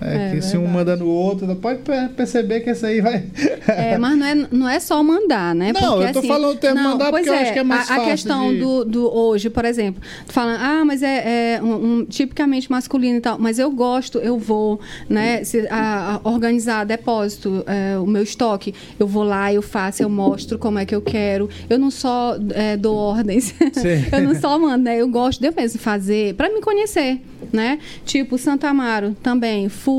[0.00, 3.24] É, É que se um manda no outro, pode pe- perceber que esse aí vai.
[3.68, 5.72] É, mas não é, não é só mandar, né?
[5.72, 7.84] Não, eu tô falando o termo mandar pois porque eu acho que é mais a,
[7.94, 11.62] fácil A questão de- do, do hoje, por exemplo, tu fala, ah, mas é, é
[11.62, 16.28] um, um tipicamente masculino e tal, mas eu gosto, eu vou, né, se, a, a
[16.28, 20.84] organizar depósito, é, o meu estoque, eu vou lá, eu faço, eu mostro como é
[20.86, 23.54] que eu quero, eu não só é, dou ordens,
[24.12, 27.20] eu não só mando, né, eu gosto de eu mesmo fazer, para me conhecer,
[27.52, 29.89] né, tipo, Santa Amaro também, fui,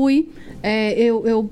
[0.62, 1.50] é, eu, eu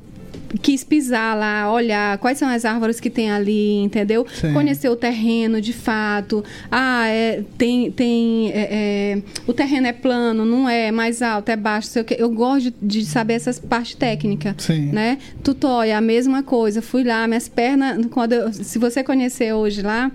[0.62, 4.26] quis pisar lá, olhar quais são as árvores que tem ali, entendeu?
[4.33, 4.53] Sim.
[4.53, 6.44] Conhecer o terreno de fato.
[6.70, 7.90] Ah, é, tem.
[7.90, 8.68] tem é,
[9.16, 12.16] é, o terreno é plano, não é, é mais alto, é baixo, sei o quê.
[12.18, 14.55] Eu gosto de, de saber essas partes técnicas.
[14.59, 14.87] Sim.
[14.87, 15.18] Né?
[15.42, 16.83] Tutóia, a mesma coisa.
[16.83, 18.05] Fui lá, minhas pernas.
[18.07, 20.11] Quando eu- se você conhecer hoje lá.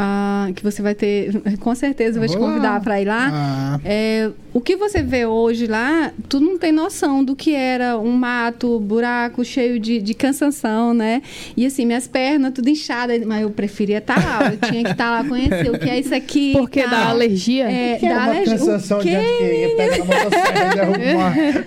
[0.00, 3.30] Ah, que você vai ter, com certeza, eu vou te convidar para ir lá.
[3.32, 3.80] Ah.
[3.84, 8.12] É, o que você vê hoje lá, tu não tem noção do que era um
[8.12, 11.20] mato, buraco cheio de, de cansação, né?
[11.56, 15.10] E assim, minhas pernas tudo inchadas, mas eu preferia estar lá, eu tinha que estar
[15.10, 16.52] lá conhecer o que é isso aqui.
[16.52, 16.90] Porque tal.
[16.90, 17.68] dá alergia?
[17.68, 18.56] É, Que é dá uma alergia.
[18.56, 20.14] cansação o que e derruba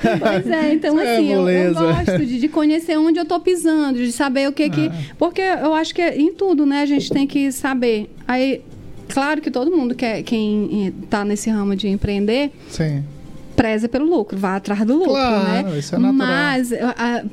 [0.21, 3.97] Pois é, então É assim, eu, eu gosto de, de conhecer onde eu tô pisando,
[3.97, 4.87] de saber o que que...
[4.87, 4.93] Ah.
[5.17, 8.09] Porque eu acho que em tudo, né, a gente tem que saber.
[8.27, 8.61] Aí,
[9.09, 13.03] claro que todo mundo quer, quem eh, tá nesse ramo de empreender, Sim.
[13.55, 15.79] preza pelo lucro, vá atrás do lucro, Claro, né?
[15.79, 16.27] isso é natural.
[16.27, 16.69] Mas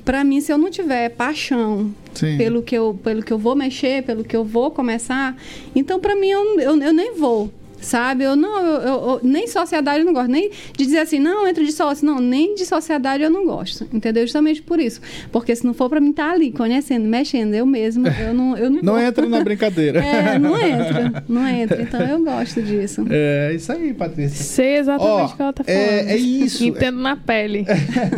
[0.04, 2.36] para mim, se eu não tiver paixão Sim.
[2.36, 5.36] pelo que eu pelo que eu vou mexer, pelo que eu vou começar,
[5.74, 7.50] então para mim eu, eu, eu nem vou.
[7.80, 8.24] Sabe?
[8.24, 11.46] Eu não, eu, eu- eu- nem sociedade eu não gosto, nem de dizer assim, não,
[11.46, 14.24] entro de sócio, não, nem de sociedade eu não gosto, entendeu?
[14.26, 15.00] Justamente por isso.
[15.30, 18.68] Porque se não for para mim estar ali, conhecendo, mexendo, eu mesma, eu não, eu
[18.68, 20.00] não, Não entra na brincadeira.
[20.04, 21.80] É, não entra, não entra.
[21.82, 23.04] Então eu gosto disso.
[23.08, 24.44] É isso aí, Patrícia.
[24.44, 25.78] Sei exatamente o que ela tá falando.
[25.80, 26.64] é- é isso.
[26.66, 27.64] Entendo na pele.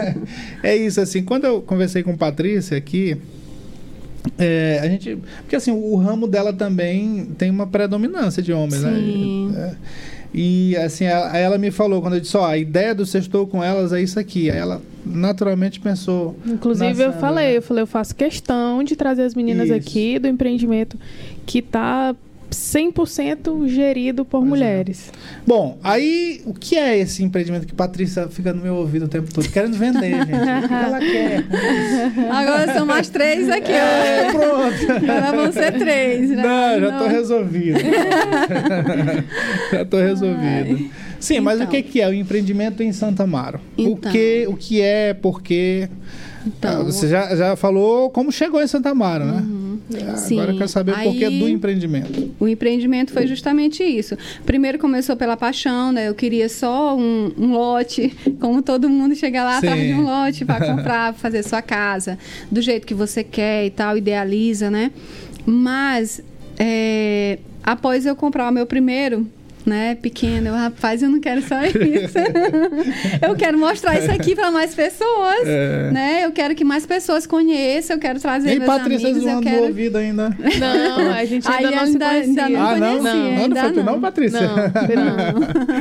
[0.62, 3.16] é isso, assim, quando eu conversei com Patrícia aqui,
[4.38, 5.18] é, a gente.
[5.40, 9.50] Porque assim, o ramo dela também tem uma predominância de homens, Sim.
[9.52, 9.76] né?
[9.76, 9.76] É,
[10.32, 13.62] e assim, ela, ela me falou, quando eu disse, ó, a ideia do sextou com
[13.62, 14.50] elas é isso aqui.
[14.50, 16.36] Aí ela naturalmente pensou.
[16.46, 19.74] Inclusive, eu falei, eu falei, eu faço questão de trazer as meninas Isso.
[19.74, 20.96] aqui do empreendimento
[21.44, 22.14] que tá
[22.50, 24.48] 100% gerido por Pois é.
[24.48, 25.12] mulheres.
[25.46, 29.32] Bom, aí o que é esse empreendimento que Patrícia fica no meu ouvido o tempo
[29.32, 29.48] todo?
[29.48, 30.64] Querendo vender, gente.
[30.64, 31.44] O que ela quer?
[32.30, 34.32] Agora são mais três aqui, É, ó.
[34.32, 34.92] pronto.
[35.10, 36.42] Agora vão ser três, né?
[36.42, 37.08] Não, já tô Não.
[37.10, 37.78] resolvido.
[39.72, 40.90] já tô resolvido.
[41.18, 41.70] Sim, mas o Então.
[41.72, 43.60] que que é o empreendimento em Santa Amaro?
[43.76, 44.10] O Então.
[44.12, 45.88] que, o que é, por quê?
[46.46, 49.42] Então, Ah, Você já, já falou como chegou em Santa Amaro, né?
[50.16, 50.36] Sim.
[50.38, 52.30] Agora eu quero saber o porquê Aí- do empreendimento.
[52.38, 54.16] O empreendimento foi justamente isso.
[54.46, 56.08] Primeiro começou pela paixão, né?
[56.08, 59.66] Eu queria só um, um lote, como todo mundo chega lá Sim.
[59.68, 62.18] atrás de um lote para comprar, pra fazer sua casa,
[62.50, 64.90] do jeito que você quer e tal, idealiza, né?
[65.46, 66.22] Mas
[66.58, 69.26] é, após eu comprar o meu primeiro,
[69.66, 72.18] né, pequeno, eu, rapaz, eu não quero só isso.
[73.26, 75.90] eu quero mostrar isso aqui para mais pessoas, É.
[75.92, 76.24] né?
[76.24, 79.44] Eu quero que mais pessoas conheçam, eu quero trazer E meus Patrícia amigos, eu zoando
[79.44, 79.62] no quero...
[79.64, 80.28] ouvido ainda.
[80.58, 82.98] Não, a gente ainda Aí não ainda- ainda não ah, não?
[82.98, 84.00] conhecia, não, não ainda foi tu não, não.
[84.00, 84.40] Patrícia?
[84.40, 85.80] Não, Não.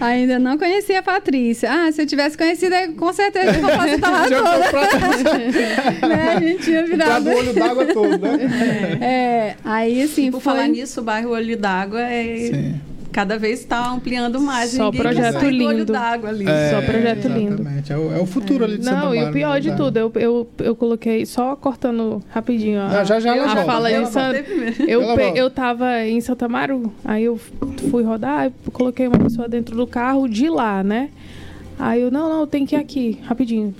[0.06, 1.68] Ainda não conhecia a Patrícia.
[1.70, 6.06] Ah, se eu tivesse conhecido, com certeza eu comprasse a lá Já toda.
[6.08, 6.34] né?
[6.36, 7.24] A gente tinha virado.
[7.24, 8.98] do olho d'água todo, né?
[9.00, 10.52] É, aí assim, Por foi...
[10.52, 12.36] falar nisso, o bairro Olho d'Água é.
[12.52, 12.80] Sim.
[13.16, 14.72] Cada vez está ampliando mais.
[14.72, 15.86] Só projeto lindo.
[15.90, 16.44] d'água ali.
[16.70, 17.54] Só projeto lindo.
[17.62, 17.90] Exatamente.
[17.90, 19.96] É o, é o futuro ali de Santa Não, e Mara, o pior de tudo,
[19.96, 23.64] eu, eu, eu coloquei, só cortando rapidinho a, Ah, já, já, ela a volta.
[23.64, 24.42] fala Ela Santa...
[24.42, 24.82] volta.
[24.86, 27.40] Eu, Ela pe- eu tava em Santa Amaro, aí eu
[27.90, 31.08] fui rodar, coloquei uma pessoa dentro do carro de lá, né?
[31.78, 33.74] Aí eu, não, não, tem que ir aqui, rapidinho.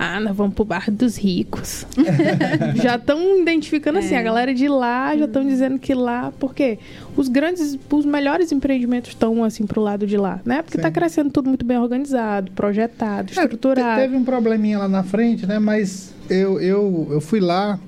[0.00, 1.84] Ah, nós vamos pro bar dos ricos.
[2.80, 4.18] já estão identificando assim, É.
[4.18, 6.78] a galera de lá já estão dizendo que lá, porque
[7.16, 10.62] os grandes, os melhores empreendimentos estão assim pro lado de lá, né?
[10.62, 10.94] Porque tá Sim.
[10.94, 14.00] crescendo tudo muito bem organizado, projetado, É, estruturado.
[14.00, 15.58] Teve um probleminha lá na frente, né?
[15.58, 17.80] Mas eu, eu, eu fui lá.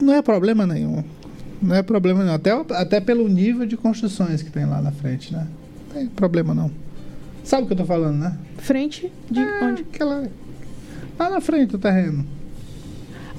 [0.00, 1.04] Não é problema nenhum.
[1.60, 2.34] Não é problema nenhum.
[2.34, 5.46] Até, até pelo nível de construções que tem lá na frente, né?
[5.88, 6.70] Não tem problema não.
[7.44, 8.34] Sabe o que eu tô falando, né?
[8.56, 9.82] Frente de onde?
[9.82, 10.26] Aquela.
[11.18, 12.24] Lá na frente do terreno.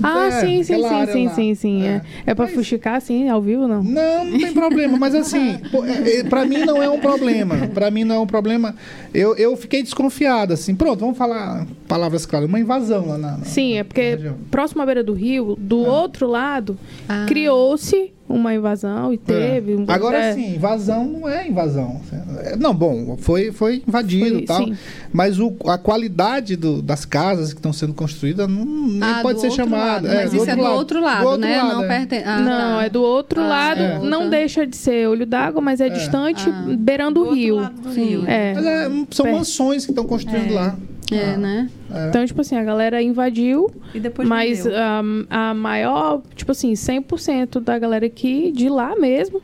[0.02, 1.84] Ah, É, sim, sim, sim, sim, sim, sim.
[1.84, 2.02] É, É.
[2.32, 3.84] é pra Mas- fuxicar, assim, ao vivo, não?
[3.84, 7.56] Não, não tem problema, mas assim, pô, é, é, pra mim não é um problema.
[7.74, 8.76] Pra mim não é um problema.
[9.14, 10.74] Eu, eu fiquei desconfiado, assim.
[10.76, 12.50] Pronto, vamos falar palavras claras.
[12.50, 13.38] Uma invasão lá na.
[13.38, 14.18] na- Sim, é porque
[14.50, 17.26] próximo à beira do rio, do outro lado, Ah.
[17.28, 19.74] criou-se uma invasão e teve.
[19.74, 19.76] É.
[19.76, 22.02] Um, Agora é, sim, invasão não é invasão.
[22.44, 24.66] É, Não, bom, foi, foi invadido Foi, e tal.
[24.66, 24.76] sim.
[25.12, 29.36] Mas o, a qualidade do- das casas que estão sendo construídas não, nem Ah, pode
[29.36, 29.84] do ser outro chamada.
[29.86, 30.08] lado.
[30.08, 31.58] Mas isso é do outro lado, né?
[31.62, 31.88] não é.
[31.88, 32.24] pertence.
[32.28, 32.86] Ah, não, tá.
[32.86, 34.00] é do outro Ah, lado, é.
[34.00, 35.90] não deixa de ser olho d'água, mas é, É.
[35.90, 36.66] distante, Ah.
[36.78, 37.56] beirando Do o outro rio.
[37.58, 38.24] lado do rio.
[38.28, 38.54] É.
[38.54, 39.38] Mas é, são Perto.
[39.38, 40.56] mansões que estão construindo É.
[40.56, 40.76] lá.
[41.12, 41.70] É, Ah, né?
[41.92, 42.08] é.
[42.10, 47.60] Então, tipo assim, a galera invadiu, E depois mas a, a maior, tipo assim, 100%
[47.60, 49.42] da galera aqui de lá mesmo.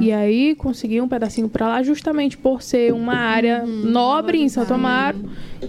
[0.00, 4.72] E aí conseguiu um pedacinho pra lá, justamente por ser uma área nobre em Santo
[4.72, 5.18] Amaro,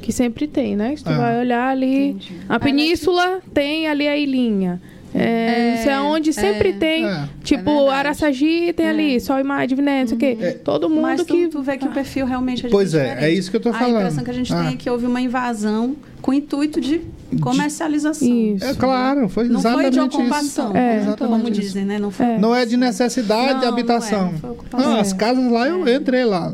[0.01, 0.95] que sempre tem, né?
[0.95, 1.17] Se tu Ah.
[1.17, 2.33] vai olhar ali, Entendi.
[2.47, 4.81] a península tem ali a ilhinha.
[5.15, 6.73] É, não sei aonde sempre é.
[6.73, 7.05] tem.
[7.05, 7.29] É.
[7.43, 7.93] Tipo, É.
[7.93, 10.59] Araçagi tem ali, Sol e Mar, Diviné, não sei o quê.
[10.63, 11.47] Todo mundo Mas tu, que.
[11.47, 13.23] tu vê que o perfil realmente é Pois é, diferente.
[13.25, 13.97] é isso que eu tô A falando.
[13.97, 14.63] impressão que a gente Ah.
[14.63, 17.01] tem é que houve uma invasão com o intuito de
[17.41, 18.27] comercialização.
[18.27, 18.65] Isso.
[18.65, 20.77] É claro, foi Não foi exatamente de ocupação, isso.
[20.77, 20.97] É.
[20.97, 21.61] exatamente como isso.
[21.61, 21.99] dizem, né?
[21.99, 22.25] Não foi.
[22.25, 22.37] É.
[22.37, 24.19] Não é de necessidade Não, de não habitação.
[24.27, 24.79] é, não foi.
[24.79, 24.99] Não, É.
[25.01, 26.53] as casas lá eu entrei lá.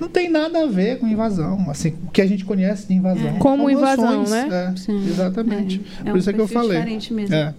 [0.00, 1.66] Não tem nada a ver com invasão.
[1.70, 3.34] Assim, o que a gente conhece de invasão.
[3.38, 4.72] Como São invasão, né?
[4.72, 5.06] É, Sim.
[5.08, 5.80] exatamente.
[6.00, 6.78] É Por um isso é que eu falei.
[6.78, 7.34] diferente mesmo.
[7.34, 7.54] É.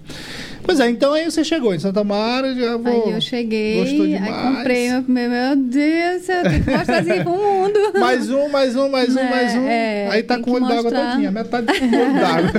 [0.64, 3.06] Pois é, então aí você chegou em Santa Mara, já vou.
[3.08, 4.58] Aí eu cheguei, Gostou aí demais.
[4.58, 5.32] comprei meu primeiro.
[5.32, 7.80] Meu Deus, eu tenho que mostrar aqui pro mundo.
[8.00, 9.68] Mais um, mais um, mais um, É, mais um.
[9.68, 12.52] é, aí tá tem com o olho d'água todinha, metade do olho d'água.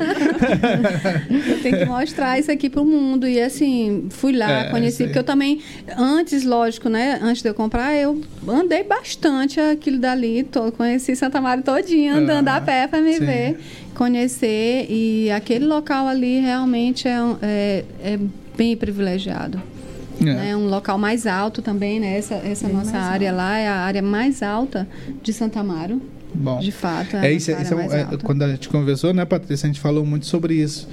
[1.51, 3.29] Eu tenho que mostrar isso aqui pro mundo.
[3.29, 5.09] E assim, fui lá, É, conheci, aí.
[5.09, 5.61] porque eu também,
[5.97, 7.19] antes, lógico, né?
[7.23, 10.47] Antes de eu comprar, eu andei bastante aquilo dali.
[10.77, 13.25] Conheci Santa Maria todinha, andando Ah, a pé para me sim.
[13.25, 13.59] ver,
[13.95, 14.87] conhecer.
[14.89, 18.19] E aquele local ali realmente é, é, é
[18.57, 19.61] bem privilegiado.
[20.25, 20.51] É.
[20.51, 22.19] É um local mais alto também, né?
[22.19, 24.87] Essa, essa Bem nossa área lá é a área mais alta
[25.23, 26.01] de Santa Amaro,
[26.35, 26.59] Bom.
[26.59, 27.17] de fato.
[27.17, 28.19] É a isso, nossa isso é é, alta.
[28.19, 30.87] quando a gente conversou, né, Patrícia, a gente falou muito sobre isso.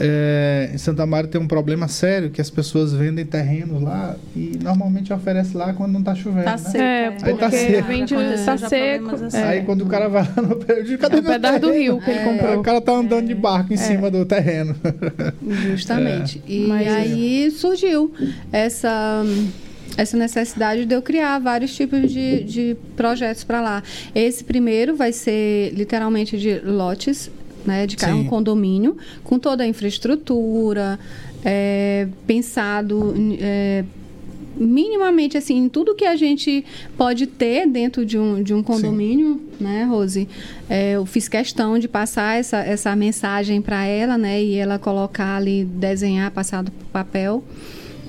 [0.00, 4.58] É, em Santa Maria tem um problema sério que as pessoas vendem terrenos lá e
[4.62, 6.44] normalmente oferece lá quando não tá chovendo.
[6.44, 6.58] Tá né?
[6.58, 6.78] seco.
[6.84, 7.88] É, Aí tá porque seco.
[7.88, 9.10] vende, tá seco.
[9.10, 9.26] é.
[9.26, 9.36] assim.
[9.38, 12.10] Aí quando o cara vai lá no período, cadê É meu pedaço do rio que
[12.10, 12.24] ele É.
[12.24, 12.58] Comprou.
[12.58, 14.74] o cara tá andando de barco em cima do terreno.
[15.42, 16.42] Justamente.
[16.46, 18.12] E Mas- aí surgiu
[18.52, 19.22] essa
[19.96, 23.82] essa necessidade de eu criar vários tipos de, de projetos para lá.
[24.12, 27.30] Esse primeiro vai ser literalmente de lotes,
[27.64, 28.20] né, de cada Sim.
[28.20, 30.98] um condomínio, com toda a infraestrutura,
[31.44, 33.84] é, pensado é,
[34.56, 36.64] minimamente assim em tudo que a gente
[36.96, 40.28] pode ter dentro de um, de um condomínio, né, Rose?
[40.68, 45.36] É, eu fiz questão de passar essa, essa mensagem para ela, né, e ela colocar
[45.36, 47.42] ali, desenhar, passar do papel.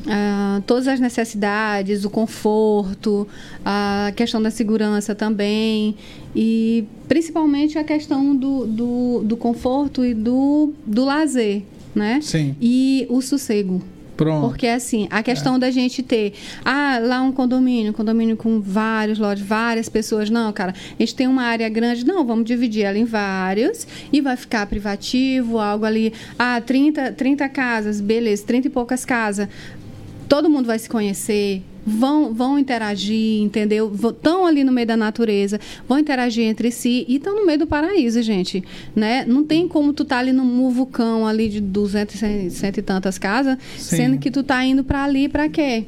[0.08, 3.28] Ah, todas as necessidades, o conforto,
[3.64, 5.96] a questão da segurança também
[6.36, 11.64] e principalmente a questão do, do, do conforto e do, do lazer,
[11.94, 12.20] né?
[12.22, 12.56] Sim.
[12.62, 13.82] E o sossego.
[14.16, 14.48] Pronto.
[14.48, 19.20] Porque assim, a questão da gente ter, ah, lá um condomínio, um condomínio com vários
[19.20, 22.98] lotes, várias pessoas, não, cara, a gente tem uma área grande, não, vamos dividir ela
[22.98, 28.70] em vários e vai ficar privativo, algo ali, ah, 30, 30 casas, beleza, 30 e
[28.70, 29.50] poucas casas.
[30.28, 33.94] Todo mundo vai se conhecer, vão, vão interagir, entendeu?
[33.94, 37.68] Estão ali no meio da natureza, vão interagir entre si e estão no meio do
[37.68, 38.64] paraíso, gente,
[38.96, 39.24] né?
[39.26, 43.20] Não tem como tu tá ali no muvucão ali de 200, 100, cento e tantas
[43.20, 43.98] casas, Sim.
[43.98, 45.86] sendo que tu tá indo para ali para quê?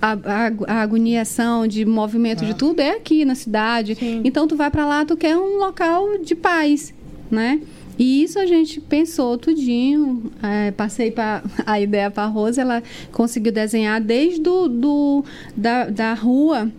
[0.00, 3.96] A, a, a agoniação de movimento de tudo é aqui na cidade.
[4.24, 6.92] Então tu vai para lá, tu quer um local de paz,
[7.30, 7.60] né?
[7.98, 10.30] E isso a gente pensou tudinho.
[10.42, 12.82] é, passei pra, a ideia para a Rose, ela
[13.12, 15.24] conseguiu desenhar desde do, do-
[15.56, 16.70] da, da rua.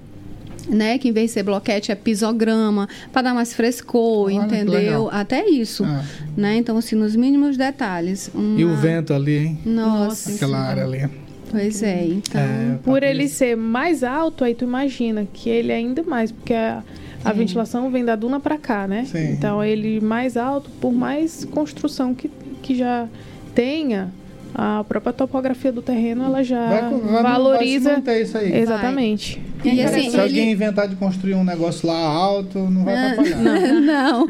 [0.65, 5.09] Né, que em vez de ser bloquete é pisograma, para dar mais frescor, Olha, entendeu?
[5.11, 5.83] Até isso.
[5.83, 6.05] Ah.
[6.37, 6.55] Né?
[6.55, 8.31] Então, assim, nos mínimos detalhes.
[8.33, 9.59] E o uma- vento ali, hein?
[9.65, 11.09] Nossa, Aquela área ali.
[11.51, 12.05] pois é.
[12.05, 13.47] Então, É, Por ele Patrícia.
[13.49, 16.81] ser mais alto, aí tu imagina que ele é ainda mais, porque a,
[17.23, 19.05] a ventilação vem da duna para cá, né?
[19.05, 19.31] Sim.
[19.31, 22.29] Então ele mais alto, por mais construção que,
[22.61, 23.07] que já
[23.55, 24.11] tenha,
[24.53, 27.93] a própria topografia do terreno ela já Vai, vai, vai valoriza.
[27.93, 28.55] manter isso aí.
[28.55, 29.41] Exatamente.
[29.63, 33.07] E assim, Se alguém ele- inventar de construir um negócio lá alto, não vai Ah,
[33.11, 33.37] atrapalhar.
[33.37, 34.27] não.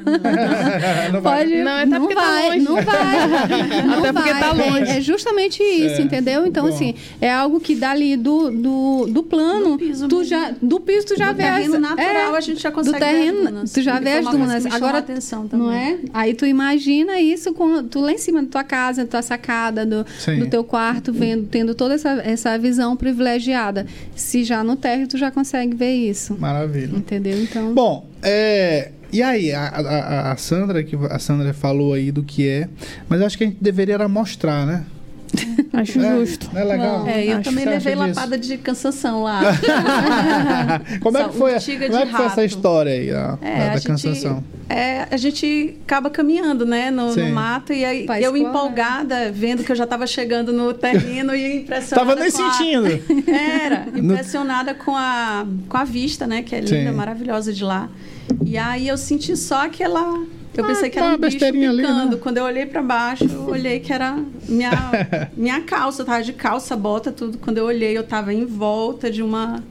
[1.11, 1.39] Não vai.
[1.43, 2.59] Pode, Não, é até porque tá vai, longe.
[2.63, 2.83] não vai,
[3.87, 4.39] não Até porque vai.
[4.41, 4.91] tá É- longe.
[4.91, 6.01] É, justamente isso, É.
[6.01, 6.45] entendeu?
[6.45, 6.73] Então, Bom.
[6.73, 10.29] assim, é algo que dali do, do, do plano, Do piso tu mesmo.
[10.29, 12.97] já, do piso tu já do vê as- terreno natural é, a gente já consegue
[12.97, 13.71] do terreno, ver as dunas.
[13.71, 14.65] tu já vê as dunas.
[14.67, 15.65] Agora, atenção também.
[15.67, 15.97] não é?
[16.13, 19.85] Aí tu imagina isso com tu lá em cima da tua casa, da tua sacada,
[19.85, 20.39] do, Sim.
[20.39, 23.85] do teu quarto, vendo, tendo toda essa, essa visão privilegiada.
[24.15, 26.95] Se já no térreo tu já consegue ver isso, Maravilha.
[26.95, 27.41] entendeu?
[27.41, 32.23] Então, Bom, é, e aí, a, a- a Sandra, que a Sandra falou aí do
[32.23, 32.67] que é,
[33.07, 34.83] mas acho que a gente deveria mostrar, né?
[35.73, 36.49] Acho É, justo.
[36.53, 37.07] Não é legal?
[37.07, 38.19] É, eu Acho também levei acha disso?
[38.19, 39.41] lapada de cansação lá.
[41.01, 41.51] como é que foi,
[41.87, 44.43] como é que foi essa história aí, a, É, da, a da gente, cansação?
[44.69, 49.63] é, a gente acaba caminhando, né, no, no mato, e aí Pra eu empolgada, vendo
[49.63, 53.23] que eu já estava chegando no terreno e impressionada Tava nem com a- sentindo.
[53.31, 56.95] Era, impressionada com, a, com a vista, né, que é linda, Sim.
[56.95, 57.89] maravilhosa de lá.
[58.45, 60.23] E aí eu senti só aquela...
[60.55, 62.11] Eu Ah, pensei que tá era uma um bicho besteirinha ali, picando.
[62.11, 62.17] né?
[62.21, 64.71] Quando eu olhei pra baixo, eu olhei que era minha,
[65.35, 66.01] minha calça.
[66.01, 67.37] Eu tava de calça, bota, tudo.
[67.39, 69.63] Quando eu olhei, eu tava em volta de uma...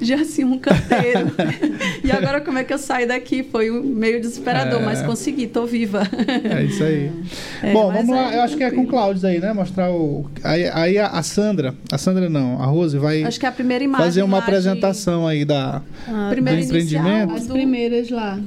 [0.00, 1.30] De assim, um canteiro.
[2.02, 3.44] e agora como é que eu saio daqui?
[3.44, 4.84] Foi meio desesperador, É.
[4.84, 6.02] mas consegui, tô viva.
[6.44, 7.12] É isso aí.
[7.62, 8.32] É, Bom, vamos lá.
[8.34, 8.86] é Eu acho que é com o.
[8.88, 9.52] Cláudio aí, né?
[9.52, 10.26] Mostrar o.
[10.42, 13.84] Aí, aí a, Sandra, a Sandra não, a Rose vai Acho que é a primeira
[13.84, 15.80] imagem fazer uma apresentação aí da,
[16.30, 17.34] Primeira do inicial, empreendimento.
[17.34, 18.40] as do- primeiras lá.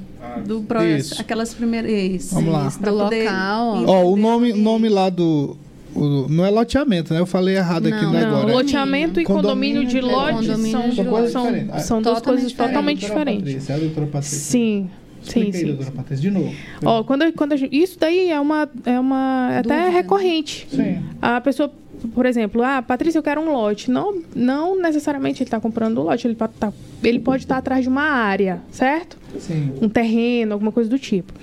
[0.45, 1.21] Do projeto, Isso.
[1.21, 1.91] aquelas primeiras.
[1.91, 2.67] Isso, Vamos lá.
[2.67, 4.03] isso, Do poder local, ó.
[4.05, 5.55] o nome, nome lá do.
[5.95, 7.19] o- não é loteamento, né?
[7.19, 8.53] Eu falei errado aqui Não, né, Não, agora.
[8.53, 11.81] loteamento e Condomínio condomínio de é lote condomínio são, de São coisas são, diferentes.
[11.85, 13.43] são duas coisas totalmente É diferentes.
[13.53, 14.37] Patrícia, é a doutora Patrícia.
[14.39, 14.89] Sim,
[15.21, 15.67] sim, Explica aí, sim.
[15.67, 16.53] doutora Patrícia, de novo.
[16.83, 19.89] Ó, quando, quando a gente- isso daí é uma, é uma é até Dúvida, né?
[19.89, 20.67] recorrente.
[20.69, 20.99] Sim.
[21.21, 21.71] A pessoa,
[22.07, 23.89] por exemplo, ah, Patrícia, eu quero um lote.
[23.89, 26.71] Não, não necessariamente ele está comprando o lote, ele pode tá,
[27.03, 29.17] ele pode estar atrás de uma área, certo?
[29.39, 29.73] Sim.
[29.81, 31.33] Um terreno, alguma coisa do tipo.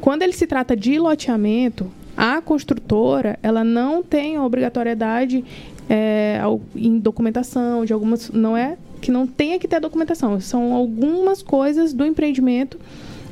[0.00, 5.44] Quando ele se trata de loteamento, a construtora ela não tem a obrigatoriedade
[5.88, 6.40] é,
[6.76, 11.92] em documentação de algumas, não é que não tenha que ter documentação, são algumas coisas
[11.92, 12.78] do empreendimento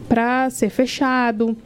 [0.09, 1.57] para ser fechado.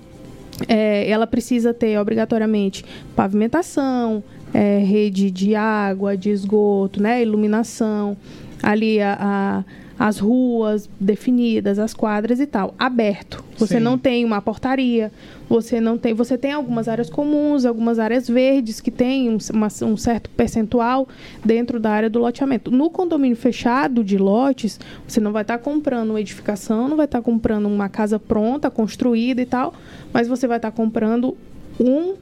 [0.68, 2.84] É, ela precisa ter obrigatoriamente
[3.16, 8.16] pavimentação, é, rede de água, de esgoto, né, iluminação,
[8.62, 9.64] ali a, a-
[9.98, 13.44] as ruas definidas, as quadras e tal, aberto.
[13.56, 13.80] Você Sim.
[13.84, 15.12] não tem uma portaria,
[15.48, 19.68] você não tem, você tem algumas áreas comuns, algumas áreas verdes que tem um, uma-
[19.82, 21.06] um certo percentual
[21.44, 22.68] dentro da área do loteamento.
[22.70, 27.22] No condomínio fechado de lotes, você não vai estar comprando uma edificação, não vai estar
[27.22, 29.72] comprando uma casa pronta, construída e tal,
[30.12, 31.36] mas você vai estar comprando
[31.78, 32.14] um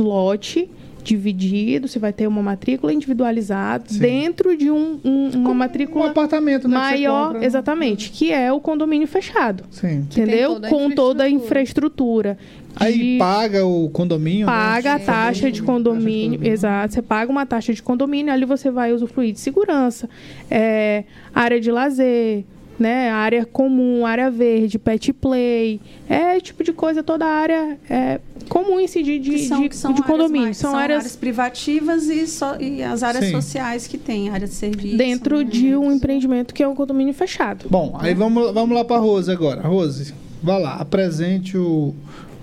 [0.00, 0.68] lote
[1.14, 3.98] dividido, você vai ter uma matrícula individualizada Sim.
[3.98, 6.74] dentro de um, um- uma Como Um matrícula apartamento, né?
[6.76, 7.46] que maior, compra, né?
[7.46, 9.64] exatamente, que é o condomínio fechado.
[9.70, 9.98] Sim.
[10.10, 10.54] Entendeu?
[10.54, 12.36] toda a Com toda a infraestrutura.
[12.76, 14.46] Aí paga o condomínio.
[14.46, 14.52] né?
[14.52, 15.04] paga a Sim.
[15.06, 16.94] taxa de condomínio, exato.
[16.94, 20.08] Você paga uma taxa de condomínio, ali você vai usufruir de segurança,
[20.50, 21.04] é,
[21.34, 22.44] área de lazer,
[22.78, 28.20] né, área comum, área verde, pet play, é tipo de coisa, toda a área é,
[28.48, 30.44] comum em si de, de, Que são, de, que são de áreas condomínio.
[30.46, 33.32] mais- são, áreas, privativas e, só, e as áreas Sim.
[33.32, 34.96] sociais que tem, área de serviço.
[34.96, 35.44] dentro né?
[35.44, 37.66] de um empreendimento que é um condomínio fechado.
[37.68, 39.60] Bom, aí vamos, vamos lá para Rose agora.
[39.62, 41.94] Rose, vá lá, apresente o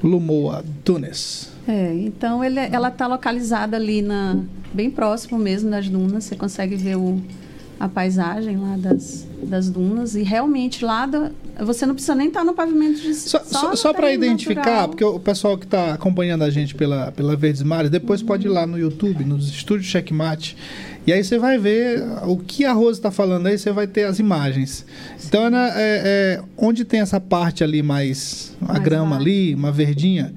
[0.03, 1.49] Lumoa Tunes.
[1.67, 4.37] É, então ele, ela está localizada ali na
[4.71, 6.25] bem próximo mesmo das dunas.
[6.25, 7.19] Você consegue ver o,
[7.79, 11.31] a paisagem lá das, das dunas e realmente lá da-
[11.63, 14.89] você não precisa nem estar no pavimento de Só, só, só para identificar, natural.
[14.89, 18.49] porque o pessoal que está acompanhando a gente pela, pela Verdes Mares, depois pode ir
[18.49, 20.57] lá no YouTube, nos estúdios Checkmate,
[21.07, 24.05] E aí você vai ver o que a Rose está falando aí, você vai ter
[24.05, 24.85] as imagens.
[25.25, 26.01] Então, né, é,
[26.39, 28.53] é, onde tem essa parte ali mais.
[28.61, 29.21] a Mais grama lá.
[29.21, 30.33] ali, uma verdinha,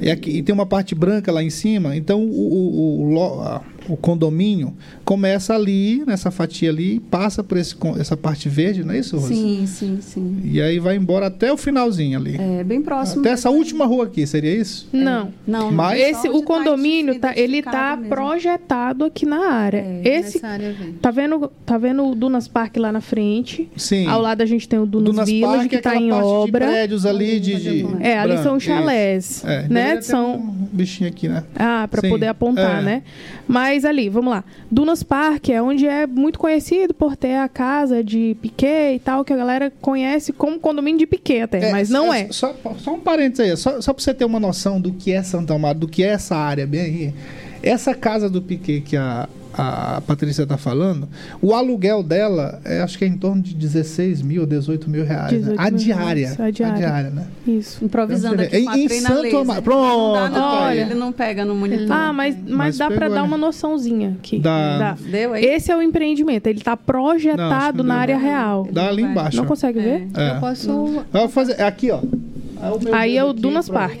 [0.00, 1.96] e, aqui, e tem uma parte branca lá em cima.
[1.96, 4.74] Então, o, o, o, a- o condomínio
[5.04, 9.34] começa ali, nessa fatia ali, passa por esse, essa parte verde, não é isso, Rose?
[9.34, 10.40] Sim, sim, sim.
[10.44, 12.36] E aí vai embora até o finalzinho ali.
[12.38, 13.20] É bem próximo.
[13.20, 14.88] até essa última rua aqui, seria isso?
[14.92, 15.32] Não.
[15.46, 18.08] Não, Mas- Esse, o condomínio, tá, ele tá mesmo.
[18.14, 19.78] projetado aqui na área.
[19.78, 23.68] É, Esse, nessa área tá vendo, tá vendo o Dunas Park lá na frente?
[23.76, 24.06] Sim.
[24.06, 26.66] Ao lado a gente tem o Dunas, Dunas Village, Park que é tá em obra.
[26.66, 27.54] de prédios ali de...
[27.56, 29.46] de É, ali são branco, chalés, isso.
[29.46, 30.00] É, né?
[30.02, 31.44] São- um bichinho aqui, né?
[31.56, 32.82] Ah, para poder apontar, é.
[32.82, 33.02] né?
[33.46, 34.44] Mas ali, vamos lá.
[34.70, 39.24] Dunas Park é onde é muito conhecido por ter a casa de Piquet e tal,
[39.24, 42.28] que a galera conhece como condomínio de Piquet até, mas não é.
[42.30, 45.22] Só, só um parênteses aí, só, só pra você ter uma noção do que é
[45.22, 47.14] Santa Amaro, do que é essa área bem aí.
[47.62, 51.08] Essa casa do Piquet que a, a Patrícia tá falando,
[51.40, 55.32] o aluguel dela é, acho que é em torno de 16 mil, 18 mil reais.
[55.32, 55.38] né?
[55.38, 56.26] 18 A mil diária.
[56.28, 57.10] reais, a diária.
[57.10, 57.26] né?
[57.46, 57.84] Isso.
[57.84, 59.36] Improvisando aqui Em- a em Santo.
[59.38, 59.62] Amaro.
[59.62, 60.78] Pronto, Não dá, não, aí.
[60.80, 61.86] ele não pega no monitor.
[61.90, 63.22] Ah, mas, mas, Mas dá para dar né?
[63.22, 64.38] uma noçãozinha aqui.
[64.38, 64.78] Dá.
[64.78, 64.96] Dá.
[65.10, 65.44] Deu aí?
[65.44, 68.00] Esse é o empreendimento, ele tá Não, acho projetado que na não.
[68.00, 68.68] área real.
[68.70, 69.36] Dá ali embaixo.
[69.36, 70.08] Não consegue ver?
[70.16, 70.30] É.
[70.36, 71.04] Eu posso.
[71.12, 71.98] Vai fazer, é aqui, ó.
[71.98, 73.68] o meu Aí é o Dunas.
[73.68, 74.00] Park.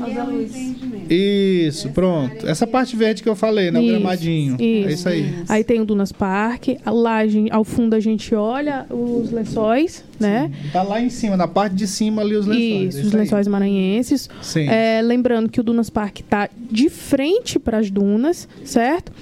[0.00, 1.04] Aqui é o.
[1.10, 2.46] Isso, pronto.
[2.46, 3.78] Essa parte verde que eu falei, né?
[3.78, 4.56] O Isso, gramadinho.
[4.58, 4.88] É isso.
[4.90, 5.34] isso aí.
[5.48, 10.04] Aí tem o Dunas Park, lá a gente- ao fundo a gente olha os lençóis,
[10.18, 10.50] né?
[10.72, 12.94] Tá lá em cima, na parte de cima ali os lençóis.
[12.94, 13.20] Isso, é os aí.
[13.20, 14.28] lençóis maranhenses.
[14.42, 14.68] Sim.
[14.68, 19.12] É, lembrando que o Dunas Park está de frente para as dunas, certo?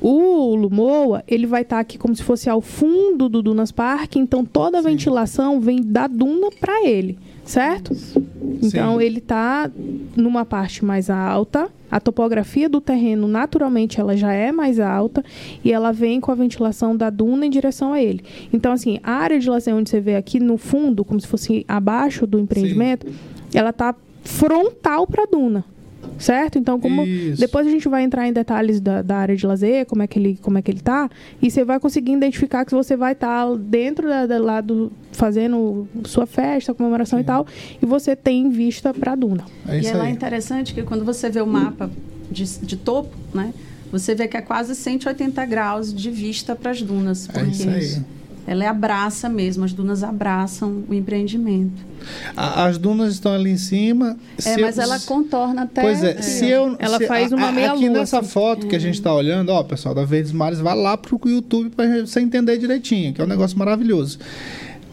[0.00, 4.44] O Lumoa, ele vai estar aqui como se fosse ao fundo do Dunas Park, então
[4.44, 7.18] toda a ventilação vem da duna para ele,
[7.50, 7.92] certo?
[8.62, 9.04] Então Sim.
[9.04, 9.70] ele está
[10.16, 11.68] numa parte mais alta.
[11.90, 15.24] A topografia do terreno, naturalmente, ela já é mais alta
[15.64, 18.22] e ela vem com a ventilação da duna em direção a ele.
[18.52, 21.64] Então, assim, a área de lazer onde você vê aqui no fundo, como se fosse
[21.66, 23.08] abaixo do empreendimento,
[23.52, 23.92] ela tá
[24.22, 25.64] frontal para a duna.
[26.20, 26.58] Certo?
[26.58, 27.40] Então, como Isso.
[27.40, 30.18] depois a gente vai entrar em detalhes da, da área de lazer, como é que
[30.18, 31.08] ele como é que ele tá,
[31.40, 35.88] e você vai conseguir identificar que você vai estar dentro da, da- lá do fazendo
[36.04, 37.46] sua festa, comemoração e tal,
[37.82, 39.44] e você tem vista para a duna.
[39.66, 41.90] É e é lá interessante que quando você vê o mapa
[42.30, 43.52] de, de topo, né?
[43.90, 47.28] Você vê que é quase 180 graus de vista para as dunas.
[47.34, 48.19] É isso aí.
[48.50, 51.80] Ela é abraça mesmo, as dunas abraçam o empreendimento.
[52.36, 54.16] A- As dunas estão ali em cima.
[54.44, 55.82] É, mas eu- ela contorna até.
[55.82, 56.74] Pois é, aqui, se eu.
[56.80, 58.28] Ela se- faz uma a- meia Aqui lua, nessa assim.
[58.28, 61.70] foto que a gente tá olhando, ó, pessoal da Verdes Mares, vai lá pro YouTube
[61.70, 64.18] pra você entender direitinho, que é um negócio maravilhoso.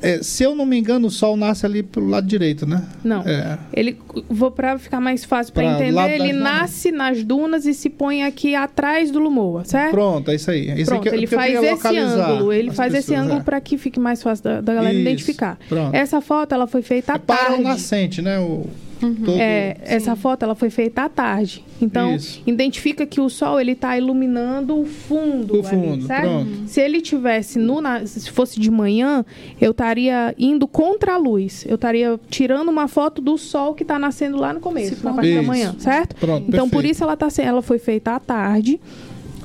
[0.01, 2.83] É, se eu não me engano, o sol nasce ali pelo lado direito, né?
[3.03, 3.21] Não.
[3.21, 3.57] É.
[3.73, 3.97] Ele
[4.29, 8.53] vou para ficar mais fácil para entender, ele nasce nas dunas e se põe aqui
[8.55, 9.91] atrás do Lumoa, certo?
[9.91, 10.69] Pronto, é isso aí.
[10.69, 13.25] É isso Pronto, que eu- ele que faz esse ângulo, ele as faz esse pessoas,
[13.25, 13.43] ângulo é.
[13.43, 15.57] para que fique mais fácil da, da galera Isso, identificar.
[15.67, 15.95] pronto.
[15.95, 17.63] Essa foto ela foi feita à É para o tarde.
[17.63, 18.39] nascente, né?
[18.39, 18.65] O,
[18.99, 21.63] todo- É, essa foto ela foi feita à tarde.
[21.81, 22.41] Então, Isso.
[22.47, 26.21] identifica que o sol ele tá iluminando o fundo, O ali, fundo, certo?
[26.23, 26.49] pronto.
[26.67, 29.23] Se ele tivesse no na- se fosse de manhã,
[29.61, 31.65] eu estaria indo contra a luz.
[31.67, 35.33] Eu estaria tirando uma foto do sol que está nascendo lá no começo, na parte
[35.33, 35.47] da Isso.
[35.47, 36.15] manhã, certo?
[36.15, 36.91] Pronto, então, por perfeito.
[36.93, 38.79] isso ela tá se- ela foi feita à tarde.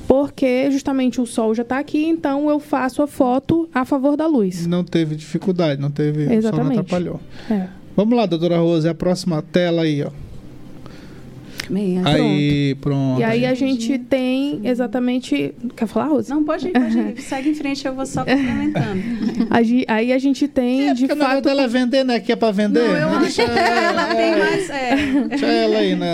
[0.08, 4.26] Porque justamente o sol já está aqui, então eu faço a foto a favor da
[4.26, 4.66] luz.
[4.66, 6.24] Não teve dificuldade, não teve.
[6.24, 6.78] Só não Exatamente.
[6.80, 7.20] atrapalhou.
[7.50, 7.68] É.
[7.94, 10.10] Vamos lá, doutora Rose, a próxima tela aí, ó.
[11.70, 12.02] Meia.
[12.04, 13.20] Aí, pronto.
[13.20, 15.54] E aí a gente tem exatamente.
[15.76, 16.28] Quer falar, Rose?
[16.30, 17.20] Não, pode ir, pode ir.
[17.22, 19.02] Segue em frente, eu vou só complementando.
[19.88, 21.42] Aí a gente tem, É, de fato.
[21.42, 22.20] dela é vender, né?
[22.20, 22.80] Que é pra vender.
[22.80, 24.70] Não, eu acho que ela tem mais.
[24.70, 24.96] É,
[25.28, 26.06] Deixa ela aí, né?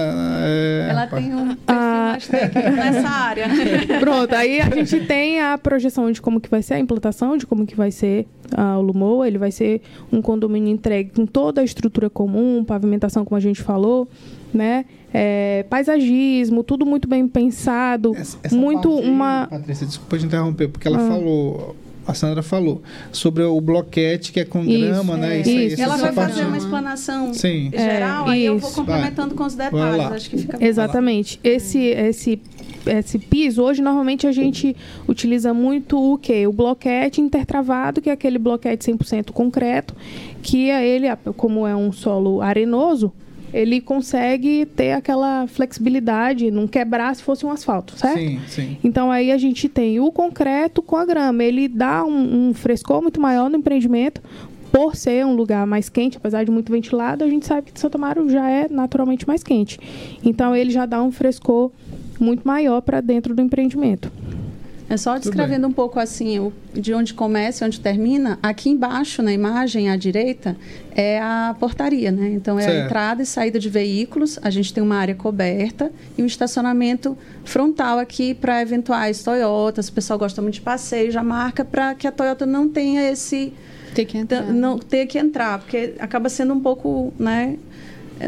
[0.45, 2.09] É, ela tem um perfil Ah.
[2.13, 3.47] mais técnico nessa área.
[4.01, 7.47] Pronto, aí a gente tem a projeção de como que vai ser a implantação, de
[7.47, 8.27] como que vai ser
[8.57, 9.27] ah, o Lumoa.
[9.27, 9.81] Ele vai ser
[10.13, 14.09] um condomínio entregue com toda a estrutura comum, pavimentação, como a gente falou,
[14.53, 14.85] né?
[15.13, 18.15] É, paisagismo, tudo muito bem pensado.
[18.17, 19.47] Essa- essa muito parte uma.
[19.49, 21.09] Patrícia, desculpa te interromper, porque ela Ah.
[21.09, 21.77] falou.
[22.07, 22.81] A Sandra falou
[23.13, 25.37] sobre o bloquete que é com Isso, grama, né?
[25.37, 25.41] é.
[25.43, 25.83] Isso, aí, Isso.
[25.83, 27.71] Ela vai fazer uma explanação Sim.
[27.71, 28.79] geral, É, aí eu vou isso.
[28.81, 30.13] complementando com os Vai detalhes.
[30.13, 31.39] Acho que fica Exatamente.
[31.45, 32.41] Esse, esse,
[32.87, 34.75] esse piso, hoje, normalmente a gente
[35.07, 36.47] utiliza muito o quê?
[36.47, 39.95] O bloquete intertravado, que é aquele bloquete 100% concreto,
[40.43, 43.13] que é ele, como é um solo arenoso,
[43.53, 48.19] ele consegue ter aquela flexibilidade, não quebrar se fosse um asfalto, certo?
[48.19, 48.77] Sim, sim.
[48.83, 51.43] Então aí a gente tem o concreto com a grama.
[51.43, 54.21] Ele dá um, um frescor muito maior no empreendimento.
[54.71, 57.95] Por ser um lugar mais quente, apesar de muito ventilado, a gente sabe que Santo
[57.97, 59.79] Amaro já é naturalmente mais quente.
[60.23, 61.73] Então ele já dá um frescor
[62.21, 64.13] muito maior para dentro do empreendimento.
[64.91, 68.39] É só descrevendo um pouco assim, o, de onde começa e onde termina.
[68.43, 70.57] Aqui embaixo, na imagem à direita,
[70.93, 72.31] é a portaria, né?
[72.31, 72.83] Então, é Certo.
[72.83, 74.39] a entrada e saída de veículos.
[74.43, 79.89] A gente tem uma área coberta e um estacionamento frontal aqui para eventuais Toyotas.
[79.89, 83.53] O pessoal gosta muito de passeio, já marca para que a Toyota não tenha esse...
[83.95, 84.43] Tem que entrar.
[84.53, 87.57] Não ter que entrar, porque acaba sendo um pouco, né?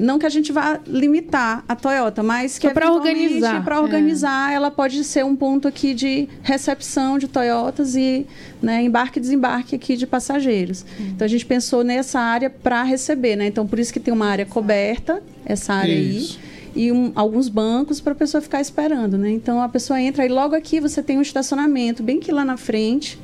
[0.01, 3.65] Não que a gente vá limitar a Toyota, mas que eventualmente, organizar.
[3.65, 8.27] Para organizar, ela pode ser um ponto aqui de recepção de Toyotas e
[8.63, 10.85] né, embarque e desembarque aqui de passageiros.
[11.01, 13.47] Então a gente pensou nessa área para receber, né?
[13.47, 16.39] Então por isso que tem uma área coberta, essa área Isso.
[16.45, 16.51] aí
[16.85, 19.31] e um- alguns bancos para a pessoa ficar esperando, né?
[19.31, 22.57] Então a pessoa entra e logo aqui você tem um estacionamento bem que lá na
[22.57, 23.19] frente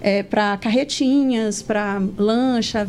[0.00, 2.86] é, para carretinhas, para lancha,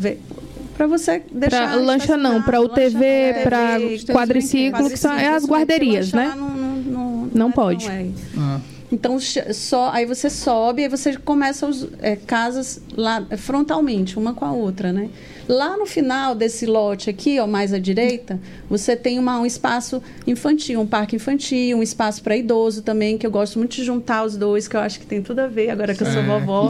[0.76, 5.28] para você deixar Pra lancha não, UTV, lancha não, pra UTV, quadriciclo, que são- é
[5.28, 6.28] as guarderias, né?
[6.28, 7.86] lá Não, não, não, Não é pode.
[7.88, 8.06] é.
[8.36, 8.60] Ah,
[8.92, 9.18] Então,
[9.52, 14.44] só, aí você sobe, aí você começa os é, casas lá é, frontalmente, uma com
[14.44, 15.08] a outra, né?
[15.48, 18.38] Lá no final desse lote aqui, ó, mais à direita,
[18.68, 23.24] você tem uma, um espaço infantil, um parque infantil, um espaço para idoso também, que
[23.26, 25.70] eu gosto muito de juntar os dois, que eu acho que tem tudo a ver,
[25.70, 26.68] agora que eu sou é, vovó.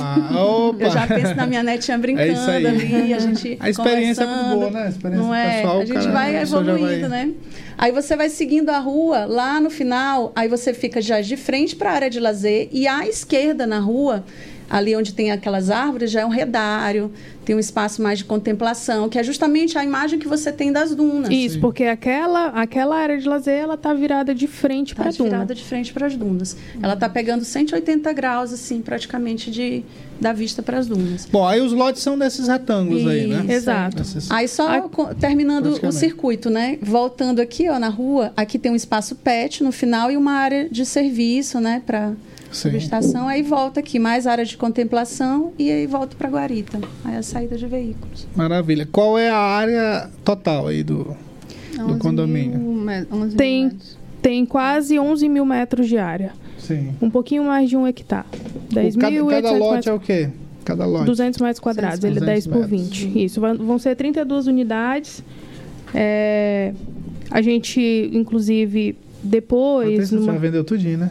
[0.78, 4.58] Eu já penso na minha netinha brincando É ali, a gente A experiência é muito
[4.58, 4.82] boa, né?
[4.84, 5.56] A experiência Não é?
[5.56, 7.32] pessoal, a gente cara, vai evoluindo, vai- né?
[7.78, 11.76] Aí você vai seguindo a rua, lá no final, aí você fica já de frente
[11.76, 14.24] para a área de lazer e à esquerda na rua,
[14.68, 17.12] ali onde tem aquelas árvores, já é um redário,
[17.44, 20.94] tem um espaço mais de contemplação, que é justamente a imagem que você tem das
[20.94, 21.30] dunas.
[21.30, 25.30] Isso, porque aquela, aquela área de lazer, ela tá virada de frente Tá pra duna.
[25.30, 26.56] virada de frente para as dunas.
[26.82, 29.84] Ela tá pegando 180 graus, assim, praticamente de,
[30.20, 31.28] da vista para as dunas.
[31.30, 33.42] Bom, aí os lotes são desses retângulos aí, né?
[33.44, 34.02] Isso, Exato.
[34.02, 36.76] Esses- Aí só co- terminando o circuito, né?
[36.82, 40.68] Voltando aqui, ó, na rua, aqui tem um espaço pet no final e uma área
[40.68, 42.12] de serviço, né, para
[42.52, 42.70] Sim.
[42.70, 43.28] subestação.
[43.28, 46.78] Aí volta aqui, mais área de contemplação e aí volta para Guarita.
[47.04, 48.26] Aí a saída de veículos.
[48.34, 48.88] Maravilha.
[48.90, 51.16] Qual é a área total aí do...
[51.78, 52.58] 11 condomínio.
[52.58, 53.70] mil me- 11 mil Tem-.
[54.22, 56.32] Tem quase 11 mil metros de área.
[56.58, 56.94] Sim.
[57.02, 58.26] Um pouquinho mais de um hectare.
[58.70, 60.30] O cada, 10.800 cada lote metros é o quê?
[60.64, 61.04] Cada lote.
[61.04, 62.98] 200 metros quadrados, ele é 200 10 por metros.
[62.98, 63.24] 20.
[63.24, 65.22] Isso, vão ser 32 unidades.
[65.94, 66.72] É,
[67.30, 69.90] a gente, inclusive, depois.
[69.90, 71.10] Patrícia, você numa- já vendeu tudinho, né?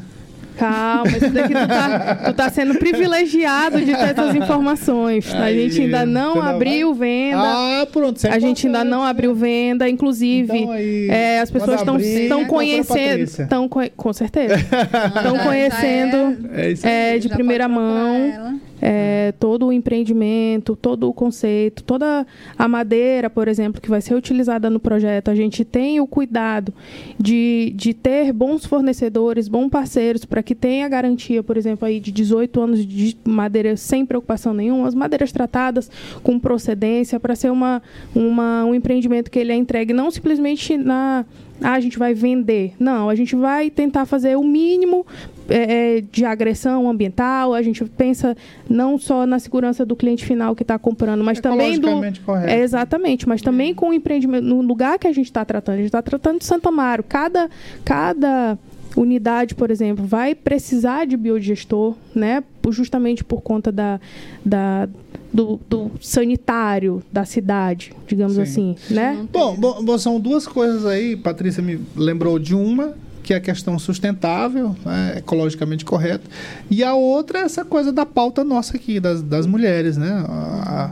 [0.58, 5.30] Calma, isso daqui tu tá, tu tá sendo privilegiado de ter essas informações.
[5.32, 5.43] tá?
[5.43, 7.38] A gente ainda não abriu venda.
[7.41, 8.26] Ah, pronto.
[8.26, 10.58] é a gente ainda não abriu venda, inclusive.
[10.58, 13.24] Então, aí, é, as pessoas estão a conhecendo.
[13.24, 14.56] Estão com certeza.
[15.16, 16.76] Estão Já- conhecendo É aí.
[16.84, 18.60] é, de primeira mão.
[18.82, 22.26] é, todo o empreendimento, todo o conceito, toda
[22.58, 26.74] a madeira, por exemplo, que vai ser utilizada no projeto, a gente tem o cuidado
[27.18, 32.12] de, de ter bons fornecedores, bons parceiros, para que tenha garantia, por exemplo, aí de
[32.12, 35.89] 18 anos de madeira sem preocupação nenhuma, as madeiras tratadas
[36.24, 37.82] com procedência, para ser uma,
[38.14, 41.26] uma, um empreendimento que ele é entregue não simplesmente na.
[41.62, 42.74] Ah, a gente vai vender.
[42.78, 45.06] Não, a gente vai tentar fazer o mínimo
[45.48, 48.36] é, é, de agressão ambiental, a gente pensa
[48.70, 51.88] não só na segurança do cliente final que está comprando, mas também do.
[52.26, 52.50] Correto.
[52.50, 55.76] É, exatamente, mas também com o empreendimento, no lugar que a gente está tratando.
[55.76, 57.04] A gente está tratando de Santo Amaro.
[57.04, 57.50] Cada,
[57.84, 58.58] cada
[58.96, 62.43] unidade, por exemplo, vai precisar de biodigestor, né?
[62.70, 64.00] Justamente por conta da,
[64.43, 64.88] da,
[65.32, 68.41] do, do sanitário da cidade, digamos Sim.
[68.41, 69.26] assim, né?
[69.32, 71.16] Bom, bom, bom, são duas coisas aí.
[71.16, 76.24] Patrícia me lembrou de uma, que é a questão sustentável, né, ecologicamente correta,
[76.70, 80.12] e a outra é essa coisa da pauta nossa aqui, das, das mulheres, né?
[80.12, 80.91] A-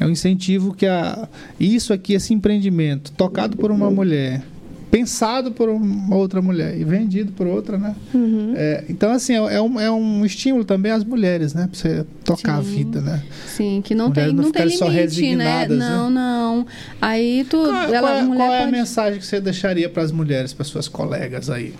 [0.00, 1.28] a- é um incentivo que a,
[1.60, 4.42] isso aqui, esse empreendimento, tocado por uma mulher,
[4.94, 7.96] pensado por uma outra mulher e vendido por outra, né?
[8.14, 8.54] Uhum.
[8.56, 11.66] É, então, assim, é, é um, é um estímulo também às mulheres, né?
[11.68, 12.70] Pra você tocar a Sim.
[12.70, 13.20] vida, né?
[13.44, 15.66] Sim, que não Mulheres tem, não não tem limite, né?
[15.66, 15.74] né?
[15.74, 16.66] Não, não.
[17.02, 17.56] Aí tu.
[17.56, 18.72] Qual, ela, qual é, a mulher qual é a pode...
[18.72, 21.74] mensagem que você deixaria para as mulheres, para suas colegas aí?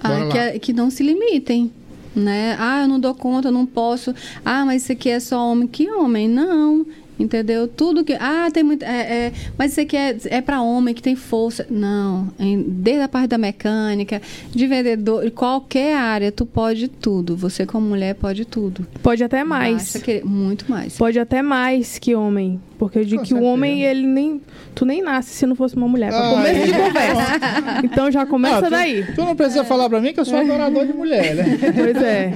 [0.00, 1.72] Ah, que, é- que não se limitem.
[2.14, 2.56] Né?
[2.60, 4.14] Ah, eu não dou conta, eu não posso.
[4.44, 5.66] Ah, mas isso aqui é só homem.
[5.66, 6.28] Que homem?
[6.28, 6.86] Não.
[7.22, 7.68] Entendeu?
[7.68, 8.14] Tudo que.
[8.14, 8.82] Ah, tem muito.
[8.84, 11.66] É, é, mas isso aqui é, é para homem que tem força.
[11.70, 12.28] Não.
[12.38, 14.20] Em- desde a parte da mecânica,
[14.50, 17.36] de vendedor, qualquer área, tu pode tudo.
[17.36, 18.86] Você, como mulher, pode tudo.
[19.02, 19.74] Pode até mais.
[19.74, 20.96] Basta querer- muito mais.
[20.96, 22.60] Pode até mais que homem.
[22.82, 23.52] Porque eu digo Com que o certeza.
[23.54, 24.40] homem, ele nem.
[24.74, 26.10] Tu nem nasce se não fosse uma mulher.
[26.12, 26.66] Ah, começo é.
[26.66, 27.40] de conversa.
[27.84, 29.04] Então já começa Ah, tu, daí.
[29.14, 31.44] Tu não precisa falar para mim que eu sou adorador de mulher, né?
[31.72, 32.32] Pois é.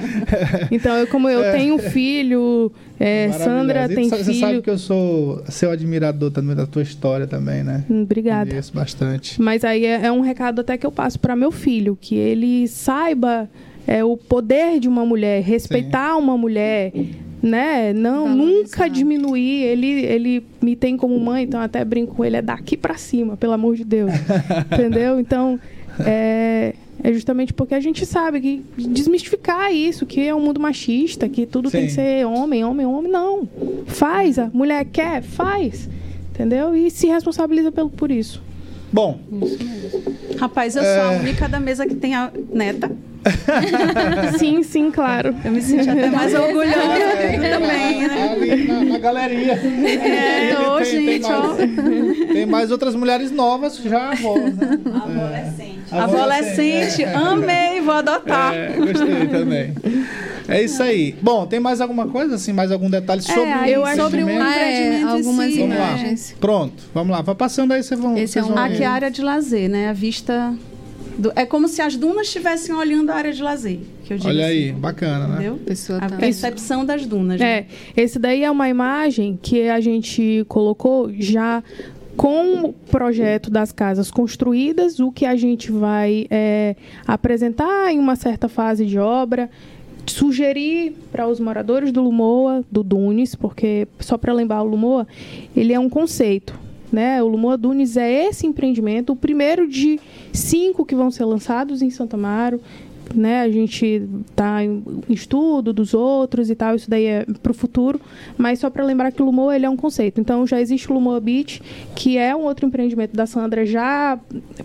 [0.71, 3.29] Então, eu, como eu tenho filho, é.
[3.33, 4.61] Sandra tem sa- Você sabe filho.
[4.61, 7.83] que eu sou seu admirador também da tua história também, né?
[7.89, 8.49] Hum, Obrigada.
[8.49, 9.41] Conheço bastante.
[9.41, 12.69] Mas aí é, é um recado até que eu passo para meu filho, que ele
[12.69, 13.49] saiba
[13.85, 16.93] é, o poder de uma mulher, respeitar uma mulher,
[17.41, 17.93] né?
[17.93, 18.51] Não, Valorizar.
[18.51, 19.63] nunca diminuir.
[19.63, 23.37] Ele, ele me tem como mãe, então até brinco com ele, é daqui pra cima,
[23.37, 24.11] pelo amor de Deus.
[24.73, 25.19] Entendeu?
[25.19, 25.59] Então,
[25.99, 26.73] é,
[27.03, 31.45] é justamente porque a gente sabe que desmistificar isso, que é um mundo machista, que
[31.45, 31.87] tudo tem Sim.
[31.87, 33.11] que ser homem, homem, homem.
[33.11, 33.47] Não.
[33.85, 34.39] Faz.
[34.39, 35.89] A mulher quer, faz.
[36.31, 36.75] Entendeu?
[36.75, 38.41] E se responsabiliza pelo, por isso.
[38.91, 39.19] Bom,
[40.37, 42.91] Rapaz, eu sou a única da mesa que tem a neta.
[44.37, 45.35] sim, sim, claro.
[45.43, 48.29] Eu me senti até mais orgulhosa também, né?
[48.31, 49.53] ali na, na galeria.
[49.53, 51.41] É, Tem- ô, tem- tem gente, ó.
[51.55, 54.79] mais- Tem mais outras mulheres novas, já avós, né?
[55.91, 58.53] Adolescente, amei, vou adotar.
[58.53, 59.73] É, gostei também.
[60.47, 61.15] É isso aí.
[61.21, 64.29] Bom, tem mais alguma coisa, assim, mais algum detalhe sobre É, aí o sobre o
[64.29, 64.43] empreendimento?
[64.43, 65.59] Ah, é, algumas si.
[65.59, 65.87] Vamos lá.
[65.89, 66.35] imagens.
[66.39, 67.21] Pronto, vamos lá.
[67.21, 68.17] Vai passando aí, vocês vão.
[68.17, 69.89] Esse é vocês um- vão Aqui é a área de lazer, né?
[69.89, 70.53] A vista.
[71.35, 73.79] É como se as dunas estivessem olhando a área de lazer.
[74.03, 75.35] Que eu digo Olha assim, aí, bacana, né?
[75.35, 75.57] Entendeu?
[75.65, 76.15] Pessoa A tá...
[76.17, 77.39] percepção das dunas.
[77.39, 77.65] né?
[77.95, 81.63] É, esse daí é uma imagem que a gente colocou já
[82.15, 88.15] com o projeto das casas construídas, o que a gente vai é, apresentar em uma
[88.15, 89.49] certa fase de obra,
[90.07, 95.07] sugerir para os moradores do Lumoa, do Dunes, porque só para lembrar o Lumoa,
[95.55, 96.57] ele é um conceito.
[96.91, 97.21] Né?
[97.21, 99.99] O Lumoa Dunes é esse empreendimento, o primeiro de
[100.39, 102.61] cinco que vão ser lançados em Santa Amaro.
[103.13, 103.41] Né?
[103.41, 107.99] A gente está em estudo dos outros e tal, isso daí é para o futuro,
[108.37, 110.19] mas só para lembrar que o Lumoa ele é um conceito.
[110.19, 111.61] Então já existe o Lumoa Beach,
[111.95, 114.19] que é um outro empreendimento da Sandra já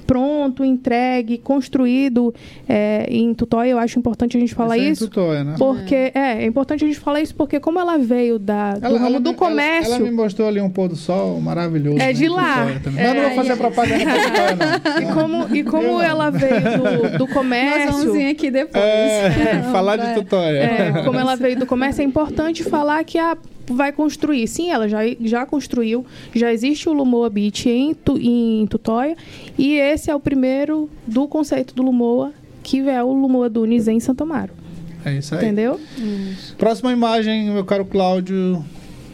[0.07, 2.34] pronto, entregue, construído
[2.68, 3.70] é, em Tutóia.
[3.70, 5.09] Eu acho importante a gente falar Esse é em isso.
[5.09, 5.55] Tutóia, né?
[5.59, 9.20] Porque é, é importante a gente falar isso porque como ela veio da, do ramo
[9.20, 11.97] do me- comércio, Ela, me mostrou ali um pôr do sol maravilhoso.
[11.99, 12.66] É né, de em lá.
[12.82, 13.03] Também.
[13.05, 15.11] É, Mas eu não vou fazer propaganda pra Tutóia, não.
[15.11, 18.83] e como, e como ela veio do, do Nós comércio, aqui depois.
[18.85, 20.14] É, falar de É.
[20.14, 20.59] Tutóia.
[20.59, 23.37] é, como ela veio do comércio, é importante falar que a
[23.70, 24.47] vai construir.
[24.49, 26.05] Sim, ela já, já construiu,
[26.35, 29.16] já existe o Lumoa Beach em, Tu- em Tutóia,
[29.57, 34.01] e esse é o primeiro do conceito do Lumoa, que é o Lumoa Dunes em
[34.01, 34.53] Santo Amaro.
[35.05, 35.43] É isso aí.
[35.43, 35.80] Entendeu?
[36.59, 38.64] Próxima imagem, meu caro Cláudio.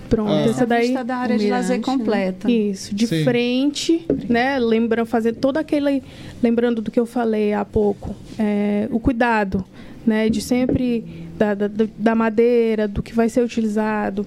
[0.09, 0.41] Pronto, Ah.
[0.49, 0.87] essa daí.
[0.89, 1.83] vista da área de lazer né?
[1.85, 2.51] completa.
[2.51, 3.25] Isso, de Sim.
[3.25, 4.59] frente, né?
[4.59, 6.03] Lembra, fazer todo aquele.
[6.43, 9.65] Lembrando do que eu falei há pouco, é, o cuidado,
[10.07, 10.29] né?
[10.29, 11.05] De sempre
[11.37, 14.27] da, da, da madeira, do que vai ser utilizado.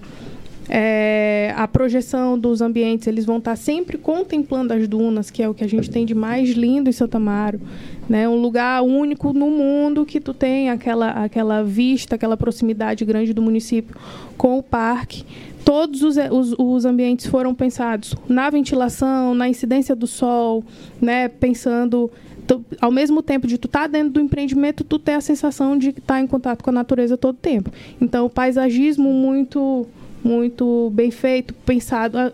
[0.70, 5.54] É, a projeção dos ambientes, eles vão estar sempre contemplando as dunas, que é o
[5.54, 7.60] que a gente tem de mais lindo em Santa Amaro.
[8.08, 8.28] Né?
[8.28, 13.42] Um lugar único no mundo que tu tem aquela, aquela vista, aquela proximidade grande do
[13.42, 13.96] município
[14.38, 15.24] com o parque.
[15.66, 20.64] Todos os, os, os ambientes foram pensados na ventilação, na incidência do sol,
[21.02, 21.28] né?
[21.28, 22.10] pensando
[22.48, 25.90] tu- ao mesmo tempo de tu estar dentro do empreendimento, tu ter a sensação de
[25.90, 27.72] estar em contato com a natureza todo tempo.
[28.00, 29.86] Então, o paisagismo muito
[30.24, 32.32] muito bem feito, pensado ah,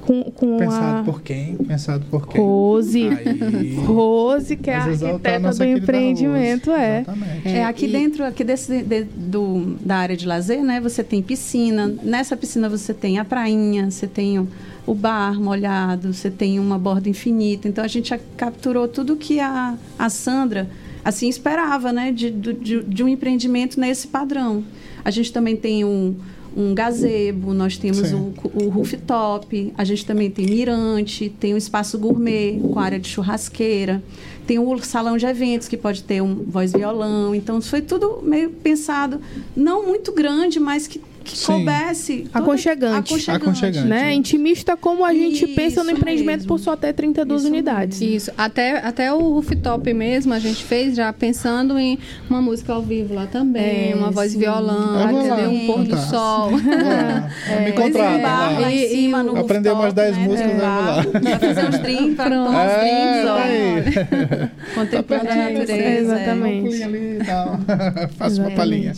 [0.00, 1.56] com, com Pensado a por quem?
[1.56, 2.38] Pensado por quem?
[2.40, 3.08] Rose.
[3.08, 3.74] Aí.
[3.86, 7.00] Rose, que é a a arquiteta do empreendimento, é.
[7.00, 7.48] Exatamente.
[7.48, 10.78] É, É, aqui e- dentro aqui desse, de- do, da área de lazer, né?
[10.80, 11.86] Você tem piscina.
[12.02, 14.46] Nessa piscina você tem a prainha, você tem o,
[14.86, 17.66] o bar molhado, você tem uma borda infinita.
[17.66, 20.68] Então a gente já capturou tudo que a, a Sandra
[21.02, 22.12] assim esperava, né?
[22.12, 24.62] De, de, de um empreendimento nesse padrão.
[25.02, 26.14] A gente também tem um,
[26.56, 31.98] um gazebo, nós temos o, o rooftop, a gente também tem mirante, tem um espaço
[31.98, 34.02] gourmet com área de churrasqueira,
[34.46, 37.34] tem o salão de eventos que pode ter um voz violão.
[37.34, 39.20] Então foi tudo meio pensado,
[39.56, 41.46] não muito grande, mas que, que Sim.
[41.46, 43.14] coubesse toda- Aconchegante.
[43.30, 43.80] Aconchegante.
[43.80, 44.12] Né?
[44.14, 46.48] Intimista como a gente pensa no Isso empreendimento mesmo.
[46.48, 48.00] por só ter 32 Isso unidades.
[48.00, 51.98] Isso, até, até o rooftop mesmo a gente fez já pensando em
[52.28, 54.38] uma música ao vivo lá também, É, uma voz sim.
[54.38, 55.50] violão, entendeu?
[55.50, 56.50] Um pôr do sol.
[56.52, 58.18] Me Pois é, contrata.
[58.18, 60.24] bar lá em E- cima no Aprender rooftop, umas 10 né?
[60.24, 61.02] músicas, É, vamos lá.
[61.02, 62.46] Vai fazer uns drinks, vai Pronto.
[62.46, 62.80] tomar uns É,
[63.14, 63.36] drinks, ó.
[63.38, 64.50] aí.
[64.74, 65.66] Contemplando a Tá natureza.
[65.66, 65.98] pertinho, é.
[65.98, 66.84] Exatamente.
[68.18, 68.92] Faça uma palhinha.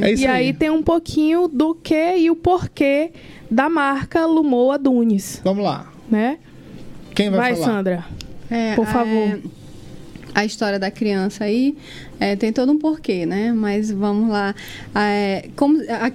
[0.00, 3.12] É isso E aí tem um pouquinho do que e o porquê
[3.50, 5.92] da marca Lumoa Dunes, Vamos lá.
[6.10, 6.38] né?
[7.14, 7.66] Quem vai, Vai, falar?
[7.66, 8.04] Sandra.
[8.50, 9.06] É, Por favor.
[9.06, 9.38] é,
[10.34, 11.76] a história da criança aí
[12.18, 13.52] é, tem todo um porquê, né?
[13.52, 14.54] Mas vamos lá.
[14.94, 16.10] É, como, a-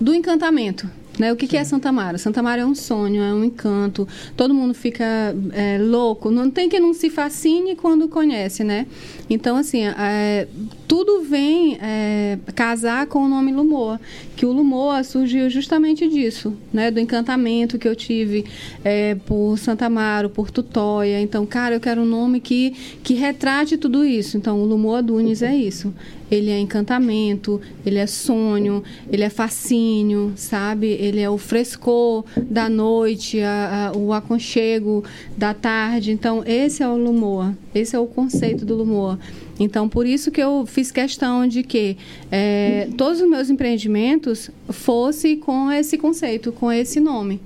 [0.00, 0.88] do encantamento.
[1.18, 1.32] Né?
[1.32, 2.18] O que, que é Santa Mara?
[2.18, 4.06] Santa Mara é um sonho, é um encanto.
[4.36, 5.04] Todo mundo fica
[5.52, 6.30] é, louco.
[6.30, 8.86] Não tem quem não se fascine quando conhece, né?
[9.30, 10.48] Então, assim, é,
[10.88, 14.00] tudo vem é, casar com o nome Lumoa.
[14.36, 16.90] Que o Lumoa surgiu justamente disso, né?
[16.90, 18.44] Do encantamento que eu tive
[18.84, 21.20] é, por Santa Amaro, por Tutóia.
[21.20, 22.70] Então, cara, eu quero um nome que,
[23.02, 24.36] que retrate tudo isso.
[24.36, 25.94] Então, o Lumoa Dunes é isso.
[26.30, 30.86] Ele é encantamento, ele é sonho, ele é fascínio, sabe?
[30.88, 35.04] Ele é o frescor da noite, a- a- o aconchego
[35.36, 36.10] da tarde.
[36.12, 39.18] Então, esse é o Lumoa, esse é o conceito do Lumoa.
[39.58, 41.96] Então, por isso que eu fiz questão de que
[42.30, 47.40] eh, todos os meus empreendimentos fosse com esse conceito, com esse nome.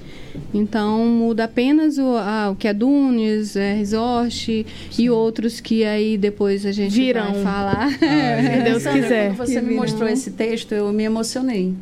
[0.54, 4.64] Então, muda apenas o, ah, o que é Dunes, é Resort
[4.98, 7.34] e outros que aí depois a gente Virão.
[7.34, 7.90] vai falar.
[7.90, 7.98] Se
[8.64, 9.36] Deus Sandra, quiser.
[9.36, 11.74] Quando você me mostrou esse texto, eu me emocionei.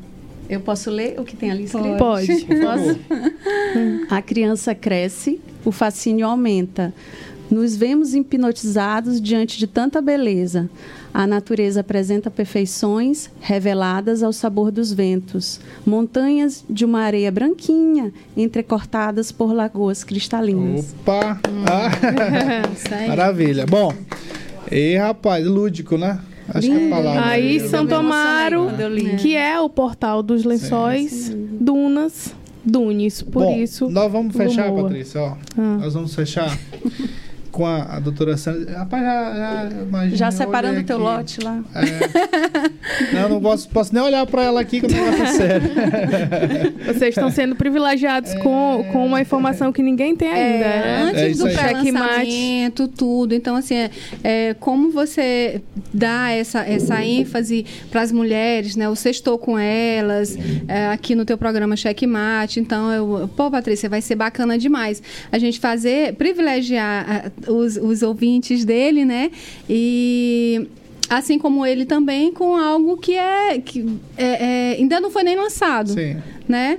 [0.48, 1.96] Eu posso ler o que tem ali escrito?
[1.98, 2.26] Pode.
[2.26, 2.98] Posso?
[4.08, 6.94] A criança cresce, o fascínio aumenta.
[7.50, 10.68] Nos vemos hipnotizados diante de tanta beleza.
[11.14, 15.60] A natureza apresenta perfeições reveladas ao sabor dos ventos.
[15.86, 20.94] Montanhas de uma areia branquinha, entrecortadas por lagoas cristalinas.
[21.02, 21.40] Opa!
[21.68, 21.90] Ah,
[22.96, 23.08] aí.
[23.08, 23.66] maravilha.
[23.66, 23.92] Bom,
[24.70, 26.20] e rapaz, lúdico, né?
[26.48, 27.26] Acho que é a palavra.
[27.26, 27.60] Aí?
[27.68, 28.68] Santo Amaro,
[29.20, 32.34] que é o portal dos lençóis, Dunas,
[32.64, 33.22] Dunes.
[33.22, 33.88] Por Bom, isso.
[33.88, 34.84] Nós vamos fechar, Lumoa.
[34.84, 35.36] Patrícia, ó.
[35.56, 35.78] Ah.
[35.80, 36.56] Nós vamos fechar
[37.56, 38.80] com a, a doutora Sandra.
[38.80, 40.16] Rapaz, já, já imagina.
[40.16, 41.64] Já eu separando o teu lote lá.
[41.74, 43.14] É.
[43.14, 45.70] Não, não posso, posso nem olhar pra ela aqui que o negócio é sério.
[46.86, 50.64] Vocês estão sendo privilegiados com, com uma informação que ninguém tem ainda.
[50.66, 51.02] É, né?
[51.04, 53.34] antes É isso do pré-lançamento, tudo.
[53.34, 53.90] Então, assim, é,
[54.22, 55.62] é, como você
[55.94, 58.86] dá essa, essa ênfase para as mulheres, né?
[58.90, 60.36] Você estou com elas,
[60.68, 62.60] é, aqui no teu programa Checkmate.
[62.60, 65.02] Então, eu, pô, Patrícia, vai ser bacana demais
[65.32, 69.30] a gente fazer, privilegiar os, os ouvintes dele, né?
[69.68, 70.66] E
[71.08, 73.86] assim como ele também com algo que é que
[74.16, 76.16] é, é, ainda não foi nem lançado, Sim.
[76.48, 76.78] né?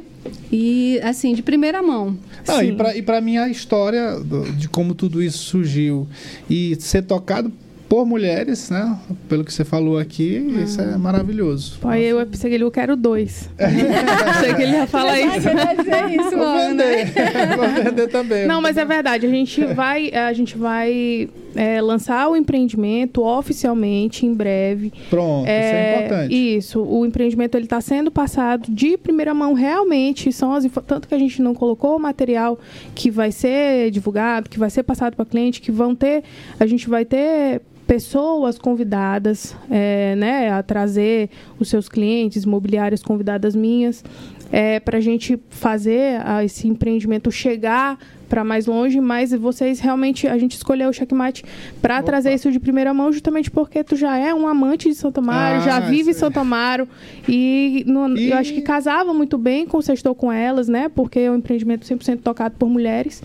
[0.51, 2.17] E assim de primeira mão.
[2.45, 6.07] Não, e pra mim a história do- de como tudo isso surgiu
[6.49, 7.51] e ser tocado
[7.89, 8.97] por mulheres, né?
[9.29, 11.79] Pelo que você falou aqui, isso é maravilhoso.
[11.79, 13.49] Pô, aí eu pensei que ele eu quero dois.
[13.57, 15.47] Achei que ele ia falar isso.
[15.47, 17.05] isso, Vou mano, né?
[17.05, 18.45] vender, vou vender também.
[18.45, 19.25] Não, mas é verdade.
[19.25, 24.91] A gente vai, a gente vai é, lançar o empreendimento oficialmente em breve.
[25.09, 26.57] Pronto, isso é importante.
[26.57, 31.15] Isso, o empreendimento ele está sendo passado de primeira mão realmente, são as tanto que
[31.15, 32.59] a gente não colocou o material
[32.93, 36.23] que vai ser divulgado, que vai ser passado para cliente, que vão ter,
[36.59, 43.55] a gente vai ter pessoas convidadas, é, né, a trazer os seus clientes, imobiliárias convidadas
[43.55, 44.03] minhas,
[44.51, 47.97] é, para a gente fazer esse empreendimento chegar
[48.27, 51.43] para mais longe, mas vocês realmente a gente escolheu o Checkmate
[51.81, 55.19] para trazer isso de primeira mão, justamente porque tu já é um amante de Santo
[55.19, 56.13] Amaro, Ah, já vive em.
[56.13, 56.87] Santo Amaro
[57.27, 60.89] e, no- E- eu acho que casava muito bem com o Sextou com elas, né?
[60.93, 63.21] Porque é um empreendimento 100% tocado por mulheres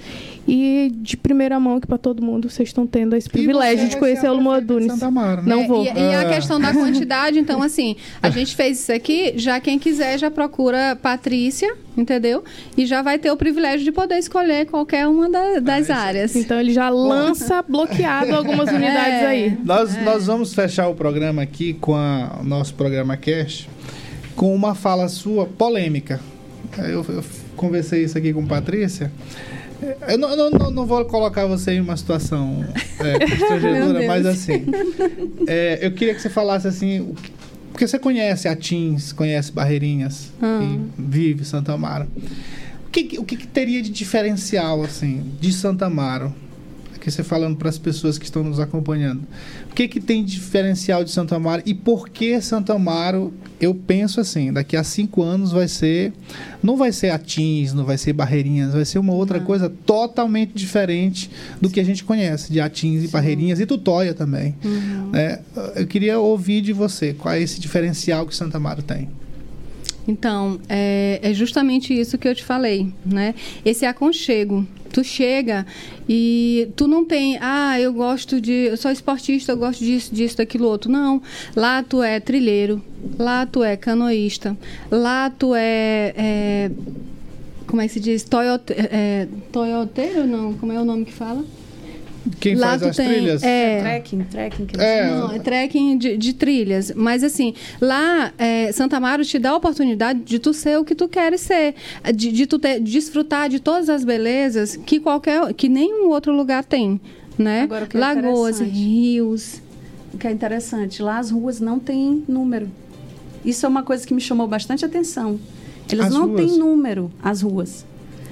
[0.46, 3.96] e de primeira mão que para todo mundo vocês estão tendo esse E privilégio de
[3.96, 4.92] conhecer o de Dunes.
[4.92, 5.48] Santa Amaro, né?
[5.54, 5.84] Não É, vou.
[5.84, 6.34] E, e a Ah.
[6.34, 10.96] questão da quantidade, então, assim, a gente fez isso aqui, já quem quiser já procura
[11.00, 12.42] Patrícia, entendeu?
[12.76, 16.34] E já vai ter o privilégio de poder escolher qualquer uma da- das áreas.
[16.36, 19.26] Então ele já lança bloqueado algumas unidades É.
[19.26, 19.58] aí.
[19.64, 23.68] Nós, nós vamos fechar o programa aqui com a- o nosso programa Cash
[24.36, 26.20] com uma fala sua polêmica.
[26.78, 27.24] Eu, eu
[27.56, 29.12] conversei isso aqui com Patrícia.
[30.08, 32.64] Eu não, não, não, não vou colocar você em uma situação
[33.00, 34.64] é, constrangedora, mas assim.
[35.46, 37.00] é, eu queria que você falasse assim.
[37.00, 37.32] o que-
[37.72, 40.60] Porque você conhece Atins, conhece Barreirinhas, Ah.
[40.62, 42.06] e vive Santa Amaro.
[42.92, 46.30] O que, o que, que teria de diferencial, assim, de Santa Amaro?
[46.94, 49.22] Aqui você falando para as pessoas que estão nos acompanhando.
[49.70, 53.32] O que, que tem de diferencial de Santo Amaro e por que Santo Amaro?
[53.58, 56.12] Eu penso assim, daqui a cinco anos vai ser,
[56.62, 61.30] não vai ser Atins, não vai ser Barreirinhas, vai ser uma outra coisa totalmente diferente
[61.62, 64.54] do que a gente conhece de Atins e Barreirinhas e Tutóia também.
[65.10, 65.38] né?
[65.76, 69.08] Eu queria ouvir de você qual é esse diferencial que Santo Amaro tem.
[70.06, 73.34] Então, é, é justamente isso que eu te falei, né?
[73.64, 74.66] Esse aconchego.
[74.92, 75.64] Tu chega
[76.06, 80.36] e tu não tem, ah, eu gosto de, eu sou esportista, eu gosto disso, disso,
[80.36, 80.90] daquilo outro.
[80.90, 81.22] Não.
[81.56, 82.82] Lá tu é trilheiro,
[83.18, 84.54] lá tu é canoísta,
[84.90, 86.70] lá tu é, é
[87.66, 88.22] como é que se diz?
[88.22, 90.52] Toyote, é, toyoteiro, não?
[90.52, 91.42] Como é o nome que fala?
[92.40, 93.42] Quem lá faz tu as tem, trilhas?
[93.42, 94.66] É, Trekking, trekking.
[94.66, 96.92] Que eles É, não, é trekking de, de trilhas.
[96.94, 100.94] Mas assim, lá, é, Santa Amaro te dá a oportunidade de tu ser o que
[100.94, 101.74] tu queres ser.
[102.14, 105.52] De, de tu ter, desfrutar de todas as belezas que qualquer.
[105.54, 107.00] que nenhum outro lugar tem.
[107.36, 107.62] Né?
[107.62, 109.60] Agora, é Lagoas, rios.
[110.14, 112.68] O que é interessante, lá as ruas não têm número.
[113.44, 115.40] Isso é uma coisa que me chamou bastante atenção.
[115.90, 116.40] Elas As não ruas?
[116.46, 117.84] têm número, as ruas.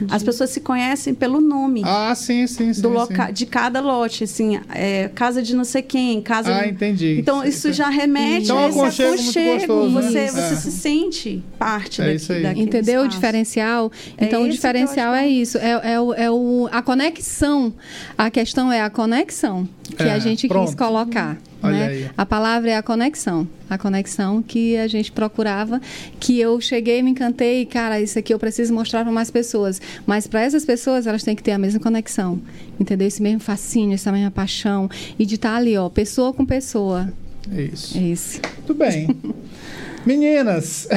[0.09, 1.83] As pessoas se conhecem pelo nome.
[1.85, 2.81] Ah, sim, sim, sim.
[2.81, 2.95] do sim.
[2.95, 6.55] loca de cada lote, assim, é, casa de não sei quem, casa.
[6.55, 7.17] Ah, entendi.
[7.19, 9.89] Então isso já remete Então, é a esse aconchego muito aconchego.
[9.89, 10.03] né?
[10.03, 10.27] Você, É.
[10.31, 12.43] você se sente parte É daqui, isso aí.
[12.43, 13.91] daquele Entendeu o diferencial?
[14.17, 15.59] É Então, o diferencial é isso.
[15.59, 17.73] É, é o, é o- a conexão.
[18.17, 20.67] A questão é a conexão que É, a gente pronto.
[20.67, 21.37] quis colocar.
[21.63, 22.11] Né?
[22.17, 23.47] A palavra é a conexão.
[23.69, 25.81] A conexão que a gente procurava,
[26.19, 29.81] que eu cheguei, me encantei, cara, isso aqui eu preciso mostrar para mais pessoas.
[30.07, 32.41] Mas para essas pessoas, elas têm que ter a mesma conexão.
[32.79, 33.07] Entendeu?
[33.07, 34.89] Esse mesmo fascínio, essa mesma paixão.
[35.19, 37.13] E de estar ali, ó, pessoa com pessoa.
[37.55, 37.97] É isso.
[37.99, 38.41] É isso.
[38.59, 39.09] Muito bem.
[40.07, 40.89] Meninas,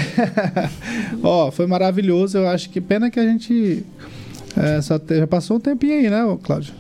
[1.22, 2.38] ó, foi maravilhoso.
[2.38, 3.84] Eu acho que pena que a gente
[4.55, 6.74] é, só te- já passou um tempinho aí, né, Cláudio?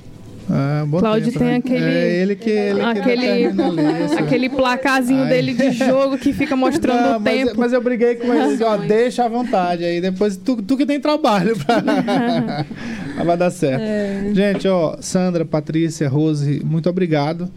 [0.87, 1.55] Bom Cláudio tempo, tem né?
[1.57, 4.19] aquele- É ele que ele que aquele, isso.
[4.19, 5.29] aquele placazinho Ai.
[5.29, 7.53] dele de jogo que fica mostrando Não, o mas, tempo.
[7.57, 10.99] mas eu briguei com ele, ó, deixa à vontade aí, depois tu, tu que tem
[10.99, 12.65] trabalho pra...
[13.23, 13.81] Vai dar certo.
[13.83, 14.31] É.
[14.33, 17.49] Gente, ó, Sandra, Patrícia, Rose, muito obrigado.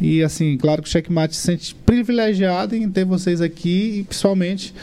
[0.00, 4.74] E assim, claro que o Checkmate se sente privilegiado em ter vocês aqui e principalmente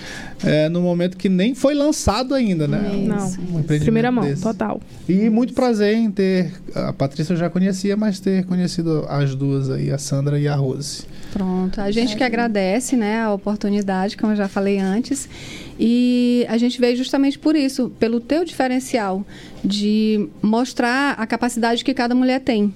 [0.44, 2.92] é, no momento que nem foi lançado ainda, né?
[3.08, 4.44] Não, Um primeira mão, desse.
[4.44, 4.80] total.
[5.10, 6.52] E muito prazer em ter.
[6.76, 10.56] A Patrícia eu já conhecia, mas ter conhecido as duas aí, a Sandra e a
[10.56, 11.04] Rose.
[11.34, 11.82] Pronto.
[11.82, 15.28] A gente que agradece, né, a oportunidade, como eu já falei antes.
[15.80, 19.26] E a gente veio justamente por isso, pelo teu diferencial
[19.64, 22.74] de mostrar a capacidade que cada mulher tem,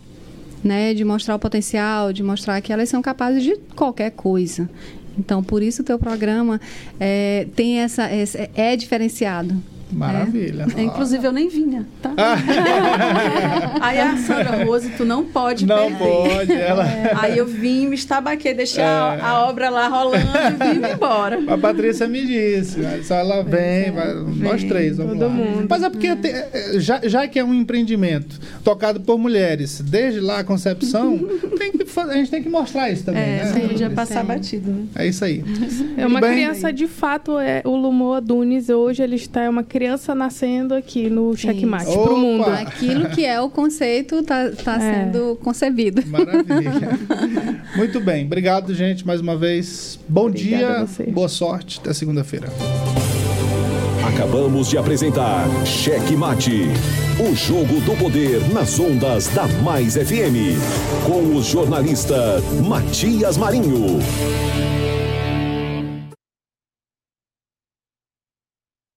[0.64, 4.70] né, de mostrar o potencial, de mostrar que elas são capazes de qualquer coisa.
[5.18, 6.60] Então, por isso o teu programa
[7.00, 9.56] é, tem essa, essa é diferenciado.
[9.92, 10.66] Maravilha.
[10.78, 12.12] É, inclusive, eu nem vinha, tá?
[13.82, 15.98] Aí a Sandra Rose, tu não pode Não perder.
[15.98, 16.86] pode, ela.
[17.22, 19.22] Aí eu vim, me estabaquei, deixei a- É.
[19.22, 21.40] a, obra lá rolando e vim embora.
[21.48, 25.30] A Patrícia me disse, só ela vem, vai- nós três, vamos todo lá.
[25.30, 25.68] mundo.
[25.70, 30.20] Mas é porque te- é, já, já que é um empreendimento tocado por mulheres, desde
[30.20, 31.18] lá a concepção,
[31.58, 33.54] tem que a gente tem que mostrar isso também, É, né?
[33.78, 34.28] Sim, passar sim.
[34.28, 34.86] batido, né?
[34.96, 35.44] É isso aí.
[35.98, 36.32] É uma bem.
[36.32, 38.70] criança de fato, é o Lumoa Dunes.
[38.70, 39.81] Hoje ele está é uma criança
[40.16, 42.04] nascendo aqui no Checkmate Opa!
[42.04, 42.46] pro mundo.
[42.46, 44.80] Aquilo que é o conceito está tá É.
[45.06, 46.04] sendo concebido.
[46.08, 47.00] Maravilha.
[47.76, 48.26] Muito bem.
[48.26, 50.00] Obrigado, gente, mais uma vez.
[50.08, 51.80] Bom Obrigada dia, boa sorte.
[51.80, 52.48] Até segunda-feira.
[54.08, 56.64] Acabamos de apresentar Cheque Mate,
[57.20, 60.58] o jogo do poder nas ondas da Mais FM,
[61.06, 64.00] com o jornalista Matias Marinho.